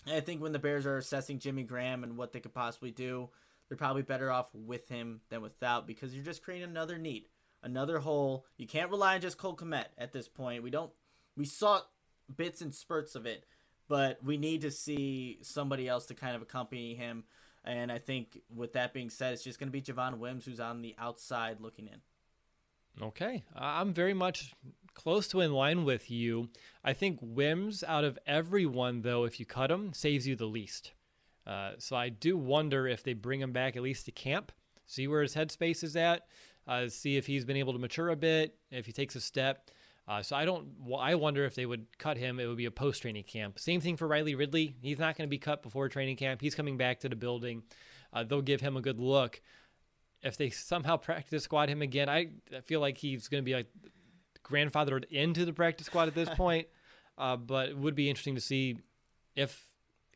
[0.05, 3.29] I think when the Bears are assessing Jimmy Graham and what they could possibly do,
[3.67, 7.27] they're probably better off with him than without because you're just creating another need,
[7.63, 8.45] another hole.
[8.57, 10.63] You can't rely on just Cole Kmet at this point.
[10.63, 10.91] We don't.
[11.35, 11.81] We saw
[12.33, 13.45] bits and spurts of it,
[13.89, 17.25] but we need to see somebody else to kind of accompany him.
[17.65, 20.59] And I think with that being said, it's just going to be Javon Wims who's
[20.59, 22.01] on the outside looking in.
[23.01, 23.43] Okay.
[23.55, 24.53] I'm very much
[24.93, 26.49] close to in line with you.
[26.83, 30.93] I think Wims, out of everyone, though, if you cut him, saves you the least.
[31.45, 34.51] Uh, so I do wonder if they bring him back at least to camp,
[34.85, 36.25] see where his headspace is at,
[36.67, 39.69] uh, see if he's been able to mature a bit, if he takes a step.
[40.07, 40.69] Uh, so I don't.
[40.97, 42.39] I wonder if they would cut him.
[42.39, 43.59] It would be a post training camp.
[43.59, 44.75] Same thing for Riley Ridley.
[44.81, 46.41] He's not going to be cut before training camp.
[46.41, 47.63] He's coming back to the building.
[48.13, 49.41] Uh, they'll give him a good look
[50.23, 52.29] if they somehow practice squad him again, I
[52.65, 53.67] feel like he's going to be like
[54.43, 56.67] grandfathered into the practice squad at this point.
[57.17, 58.77] Uh, but it would be interesting to see
[59.35, 59.65] if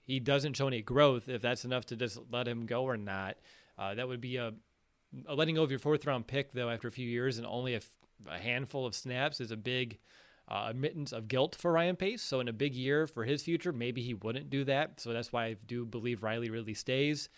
[0.03, 3.37] he doesn't show any growth, if that's enough to just let him go or not.
[3.77, 4.53] Uh, that would be a,
[5.27, 7.73] a, letting go of your fourth round pick, though, after a few years and only
[7.73, 7.89] a, f-
[8.29, 9.99] a handful of snaps is a big
[10.47, 12.21] uh, admittance of guilt for Ryan Pace.
[12.21, 14.99] So, in a big year for his future, maybe he wouldn't do that.
[14.99, 17.29] So, that's why I do believe Riley really stays.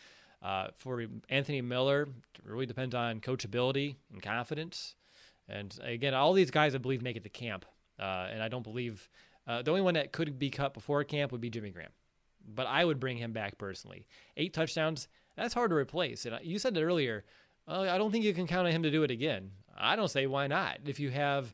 [0.42, 2.10] Uh, for Anthony Miller,
[2.44, 4.96] really depends on coachability and confidence.
[5.48, 7.66] And again, all these guys I believe make it to camp,
[7.98, 9.10] uh, and I don't believe
[9.48, 11.92] uh, the only one that could be cut before camp would be Jimmy Graham.
[12.46, 14.06] But I would bring him back personally.
[14.36, 15.08] Eight touchdowns,
[15.38, 16.26] that's hard to replace.
[16.26, 17.24] And you said it earlier.
[17.66, 19.52] I don't think you can count on him to do it again.
[19.78, 20.80] I don't say why not.
[20.86, 21.54] If you have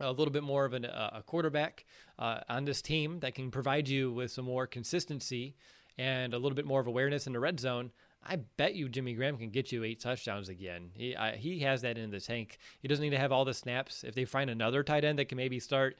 [0.00, 1.84] a little bit more of an, a quarterback
[2.18, 5.54] uh, on this team that can provide you with some more consistency
[5.98, 7.92] and a little bit more of awareness in the red zone,
[8.24, 10.90] I bet you Jimmy Graham can get you eight touchdowns again.
[10.94, 12.58] He I, he has that in the tank.
[12.80, 14.04] He doesn't need to have all the snaps.
[14.04, 15.98] If they find another tight end that can maybe start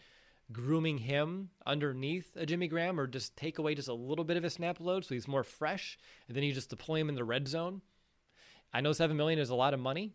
[0.53, 4.43] grooming him underneath a Jimmy Graham, or just take away just a little bit of
[4.43, 7.25] his snap load so he's more fresh, and then you just deploy him in the
[7.25, 7.81] red zone.
[8.73, 10.13] I know seven million is a lot of money,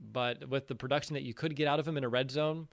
[0.00, 2.68] but with the production that you could get out of him in a red zone,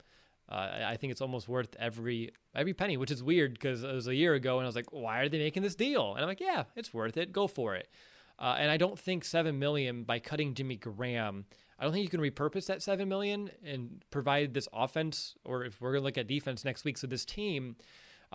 [0.48, 4.06] uh, I think it's almost worth every every penny, which is weird because it was
[4.06, 6.12] a year ago and I was like, why are they making this deal?
[6.12, 7.32] And I'm like, yeah, it's worth it.
[7.32, 7.88] Go for it.
[8.38, 11.46] Uh, and I don't think seven million by cutting Jimmy Graham.
[11.78, 15.80] I don't think you can repurpose that seven million and provide this offense, or if
[15.80, 17.76] we're gonna look at defense next week, so this team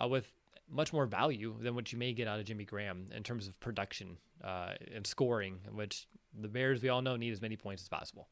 [0.02, 0.32] uh, with
[0.70, 3.58] much more value than what you may get out of Jimmy Graham in terms of
[3.60, 6.06] production uh, and scoring, which
[6.38, 8.28] the Bears we all know need as many points as possible.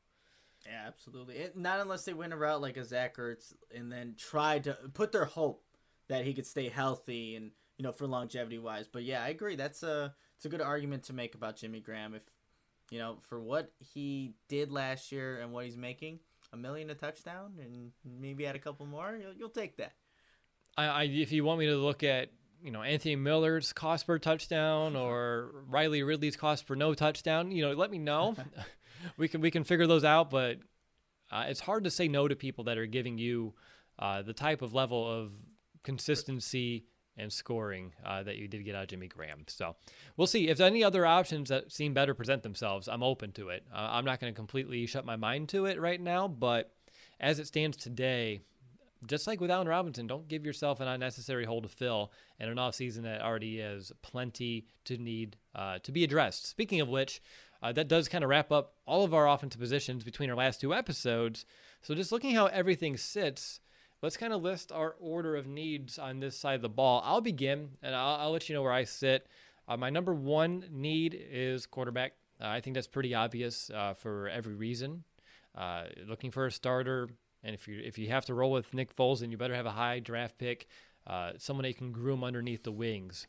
[0.69, 1.37] Yeah, absolutely.
[1.37, 4.77] It, not unless they win a route like a Zach Ertz and then try to
[4.93, 5.65] put their hope
[6.09, 8.87] that he could stay healthy and you know for longevity wise.
[8.87, 9.57] But yeah, I agree.
[9.57, 12.15] That's a it's a good argument to make about Jimmy Graham.
[12.15, 12.23] If
[12.91, 16.21] you know for what he did last year and what he's making,
[16.53, 19.93] a million a touchdown, and maybe add a couple more, you'll, you'll take that.
[20.77, 22.31] I, I, if you want me to look at
[22.63, 27.63] you know Anthony Miller's cost per touchdown or Riley Ridley's cost per no touchdown, you
[27.63, 28.37] know, let me know.
[29.17, 30.59] we can we can figure those out, but
[31.31, 33.55] uh, it's hard to say no to people that are giving you
[33.99, 35.33] uh, the type of level of
[35.83, 36.85] consistency
[37.17, 39.45] and scoring uh, that you did get out of Jimmy Graham.
[39.49, 39.75] So
[40.17, 42.89] we'll see if any other options that seem better present themselves.
[42.89, 43.65] I'm open to it.
[43.73, 46.73] Uh, I'm not going to completely shut my mind to it right now, but
[47.19, 48.41] as it stands today,
[49.07, 52.57] just like with Allen Robinson, don't give yourself an unnecessary hole to fill in an
[52.57, 56.47] offseason that already has plenty to need uh, to be addressed.
[56.47, 57.21] Speaking of which,
[57.63, 60.61] uh, that does kind of wrap up all of our offensive positions between our last
[60.61, 61.45] two episodes.
[61.83, 63.61] So just looking how everything sits,
[64.03, 67.03] let's kind of list our order of needs on this side of the ball.
[67.05, 69.27] I'll begin, and I'll, I'll let you know where I sit.
[69.67, 72.13] Uh, my number one need is quarterback.
[72.41, 75.05] Uh, I think that's pretty obvious uh, for every reason.
[75.57, 77.09] Uh, looking for a starter,
[77.43, 79.67] and if you if you have to roll with Nick Foles, then you better have
[79.67, 80.69] a high draft pick,
[81.07, 83.27] uh, someone that you can groom underneath the wings.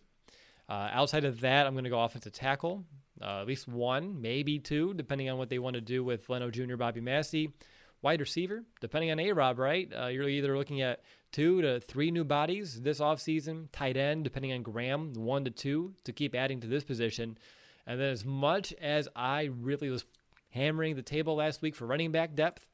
[0.69, 2.85] Outside of that, I'm going to go offensive tackle,
[3.21, 6.75] at least one, maybe two, depending on what they want to do with Leno Jr.,
[6.75, 7.53] Bobby Massie.
[8.01, 9.91] wide receiver, depending on A Rob, right?
[9.93, 11.01] Uh, you're either looking at
[11.31, 15.93] two to three new bodies this offseason, tight end, depending on Graham, one to two
[16.05, 17.37] to keep adding to this position.
[17.85, 20.05] And then, as much as I really was
[20.51, 22.65] hammering the table last week for running back depth,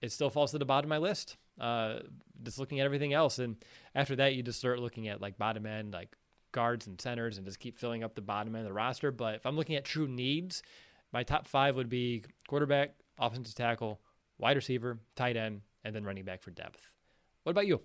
[0.00, 1.36] it still falls to the bottom of my list.
[1.60, 2.00] Uh,
[2.42, 3.38] just looking at everything else.
[3.38, 3.56] And
[3.94, 6.16] after that, you just start looking at like bottom end, like
[6.58, 9.12] guards and centers, and just keep filling up the bottom end of the roster.
[9.12, 10.64] But if I'm looking at true needs,
[11.12, 14.00] my top five would be quarterback, offensive tackle,
[14.38, 16.90] wide receiver, tight end, and then running back for depth.
[17.44, 17.80] What about you?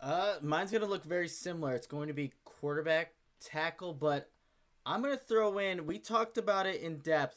[0.00, 1.74] Uh, mine's gonna look very similar.
[1.74, 3.12] It's going to be quarterback,
[3.44, 4.30] tackle, but
[4.86, 5.84] I'm gonna throw in.
[5.84, 7.36] We talked about it in depth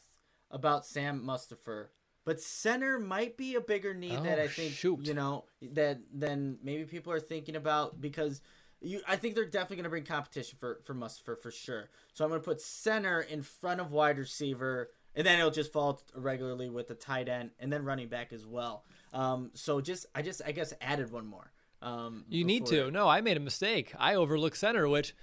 [0.49, 1.87] about Sam Mustipher,
[2.23, 5.05] but center might be a bigger need oh, that I think shoot.
[5.05, 5.43] you know
[5.73, 8.39] that than maybe people are thinking about because
[8.81, 9.01] you.
[9.07, 11.89] I think they're definitely gonna bring competition for for Mustipher for sure.
[12.13, 16.01] So I'm gonna put center in front of wide receiver and then it'll just fall
[16.15, 18.85] regularly with the tight end and then running back as well.
[19.13, 21.51] Um, so just I just I guess added one more.
[21.81, 22.91] Um, you need to.
[22.91, 23.93] No, I made a mistake.
[23.97, 25.15] I overlooked center, which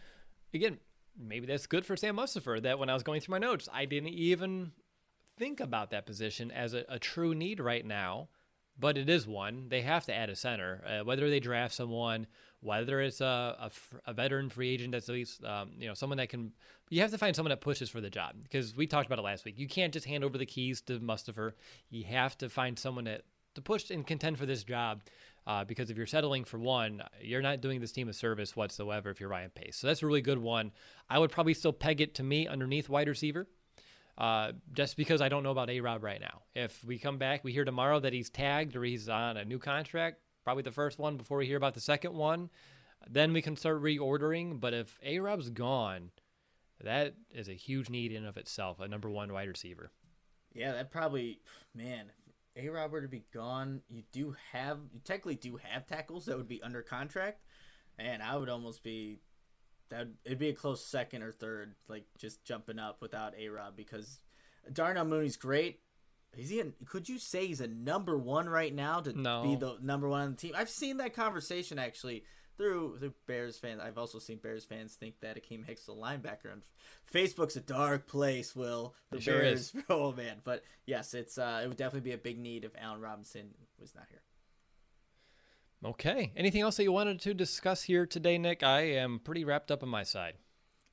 [0.52, 0.78] again
[1.18, 2.62] maybe that's good for Sam Mustipher.
[2.62, 4.72] That when I was going through my notes, I didn't even
[5.38, 8.28] think about that position as a, a true need right now.
[8.78, 9.70] But it is one.
[9.70, 12.26] They have to add a center, uh, whether they draft someone
[12.66, 13.24] whether it's a,
[13.58, 13.70] a,
[14.10, 16.52] a, veteran free agent that's at least um, you know someone that can
[16.90, 18.34] you have to find someone that pushes for the job.
[18.42, 19.58] Because we talked about it last week.
[19.58, 21.52] You can't just hand over the keys to Mustipher
[21.90, 23.22] you have to find someone that
[23.54, 25.00] to push and contend for this job
[25.46, 29.10] uh, because if you're settling for one you're not doing this team a service whatsoever
[29.10, 29.76] if you're Ryan Pace.
[29.76, 30.72] So that's a really good one.
[31.08, 33.46] I would probably still peg it to me underneath wide receiver
[34.18, 36.42] uh, just because I don't know about A Rob right now.
[36.54, 39.58] If we come back, we hear tomorrow that he's tagged or he's on a new
[39.58, 42.48] contract, probably the first one before we hear about the second one.
[43.10, 44.60] Then we can start reordering.
[44.60, 46.12] But if A Rob's gone,
[46.80, 49.90] that is a huge need in of itself, a number one wide receiver.
[50.54, 51.40] Yeah, that probably,
[51.74, 52.12] man,
[52.54, 56.36] A Rob were to be gone, you do have, you technically do have tackles that
[56.36, 57.42] would be under contract.
[57.98, 59.18] And I would almost be,
[59.88, 63.76] that it'd be a close second or third, like just jumping up without A Rob
[63.76, 64.20] because
[64.72, 65.80] Darnell Mooney's great.
[66.36, 66.60] Is he?
[66.60, 69.42] A, could you say he's a number one right now to no.
[69.42, 70.54] be the number one on the team?
[70.56, 72.24] I've seen that conversation actually
[72.56, 73.80] through the Bears fans.
[73.82, 76.52] I've also seen Bears fans think that Akiem Hicks is a linebacker.
[76.52, 76.62] And
[77.12, 78.54] Facebook's a dark place.
[78.54, 79.70] Will the it Bears?
[79.70, 82.72] Sure oh man, but yes, it's uh, it would definitely be a big need if
[82.78, 83.48] Allen Robinson
[83.80, 84.20] was not here.
[85.84, 86.32] Okay.
[86.36, 88.62] Anything else that you wanted to discuss here today, Nick?
[88.62, 90.34] I am pretty wrapped up on my side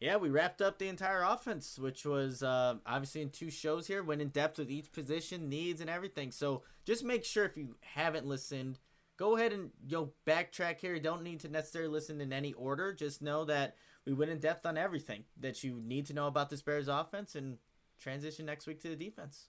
[0.04, 4.04] yeah, we wrapped up the entire offense, which was uh, obviously in two shows here,
[4.04, 6.30] went in depth with each position, needs, and everything.
[6.30, 8.80] So just make sure if you haven't listened,
[9.16, 10.94] go ahead and you know, backtrack here.
[10.94, 12.92] You don't need to necessarily listen in any order.
[12.92, 16.50] Just know that we went in depth on everything that you need to know about
[16.50, 17.58] this Bears offense and
[17.98, 19.46] transition next week to the defense.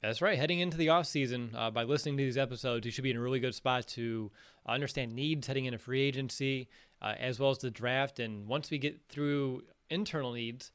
[0.00, 0.38] That's right.
[0.38, 3.20] Heading into the offseason, uh, by listening to these episodes, you should be in a
[3.20, 4.30] really good spot to
[4.66, 6.68] understand needs heading into free agency,
[7.00, 8.18] uh, as well as the draft.
[8.18, 10.72] And once we get through internal needs,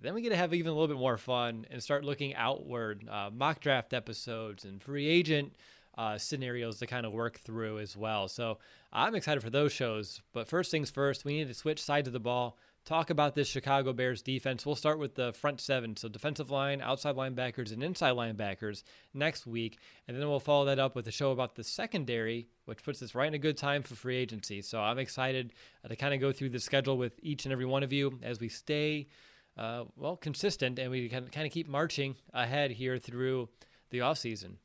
[0.00, 3.08] then we get to have even a little bit more fun and start looking outward,
[3.08, 5.54] uh, mock draft episodes and free agent
[5.96, 8.28] uh, scenarios to kind of work through as well.
[8.28, 8.58] So
[8.92, 10.20] I'm excited for those shows.
[10.32, 13.48] But first things first, we need to switch sides of the ball talk about this
[13.48, 14.66] Chicago Bears defense.
[14.66, 18.82] We'll start with the front seven, so defensive line, outside linebackers, and inside linebackers
[19.12, 22.82] next week, and then we'll follow that up with a show about the secondary, which
[22.82, 24.60] puts us right in a good time for free agency.
[24.60, 25.52] So I'm excited
[25.84, 28.18] uh, to kind of go through the schedule with each and every one of you
[28.22, 29.08] as we stay,
[29.56, 33.48] uh, well, consistent and we can kind of keep marching ahead here through
[33.90, 34.58] the off season.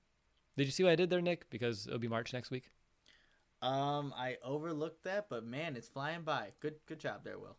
[0.58, 1.50] Did you see what I did there, Nick?
[1.50, 2.70] Because it'll be March next week.
[3.62, 6.50] Um, I overlooked that, but man, it's flying by.
[6.60, 7.56] Good, good job there, Will.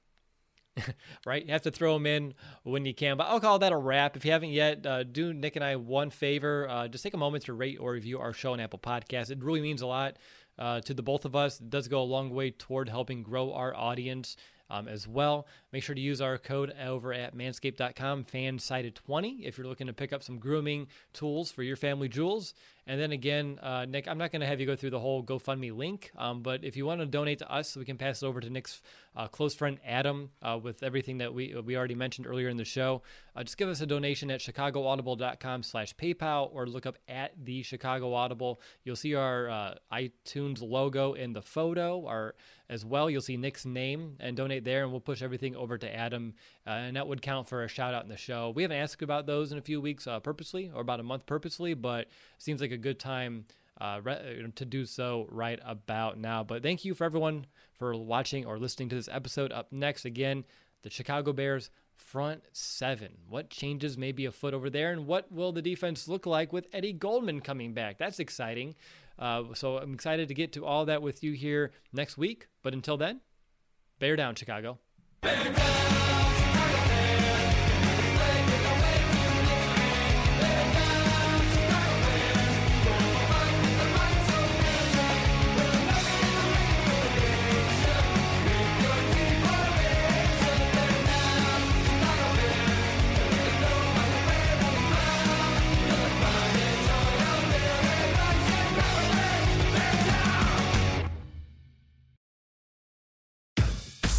[1.27, 1.45] right?
[1.45, 3.17] You have to throw them in when you can.
[3.17, 4.17] But I'll call that a wrap.
[4.17, 6.69] If you haven't yet, uh, do Nick and I one favor.
[6.69, 9.31] Uh, just take a moment to rate or review our show on Apple Podcasts.
[9.31, 10.17] It really means a lot
[10.59, 11.61] uh, to the both of us.
[11.61, 14.37] It does go a long way toward helping grow our audience.
[14.71, 15.47] um, as well.
[15.73, 20.13] Make sure to use our code over at manscaped.com, fansided20, if you're looking to pick
[20.13, 22.55] up some grooming tools for your family jewels.
[22.87, 25.23] And then again, uh, Nick, I'm not going to have you go through the whole
[25.23, 28.27] GoFundMe link, um, but if you want to donate to us, we can pass it
[28.27, 28.81] over to Nick's
[29.17, 32.65] uh, close friend Adam uh, with everything that we we already mentioned earlier in the
[32.65, 33.03] show.
[33.35, 38.61] Uh, just give us a donation at chicagoaudible.com/paypal or look up at the Chicago Audible.
[38.85, 41.99] You'll see our uh, iTunes logo in the photo.
[41.99, 42.35] or
[42.71, 43.11] as well.
[43.11, 46.35] You'll see Nick's name and donate there, and we'll push everything over to Adam,
[46.67, 48.53] uh, and that would count for a shout out in the show.
[48.55, 51.27] We haven't asked about those in a few weeks uh, purposely, or about a month
[51.27, 52.07] purposely, but
[52.39, 53.45] seems like a good time
[53.81, 54.01] uh,
[54.55, 56.45] to do so right about now.
[56.45, 57.47] But thank you for everyone
[57.79, 59.53] for watching or listening to this episode.
[59.53, 60.45] Up next, again,
[60.83, 63.13] the Chicago Bears front seven.
[63.29, 66.67] What changes may be afoot over there, and what will the defense look like with
[66.73, 67.99] Eddie Goldman coming back?
[67.99, 68.75] That's exciting.
[69.19, 72.49] Uh, so I'm excited to get to all that with you here next week.
[72.63, 73.21] But until then,
[73.99, 74.79] bear down, Chicago.
[75.21, 75.90] Bear down!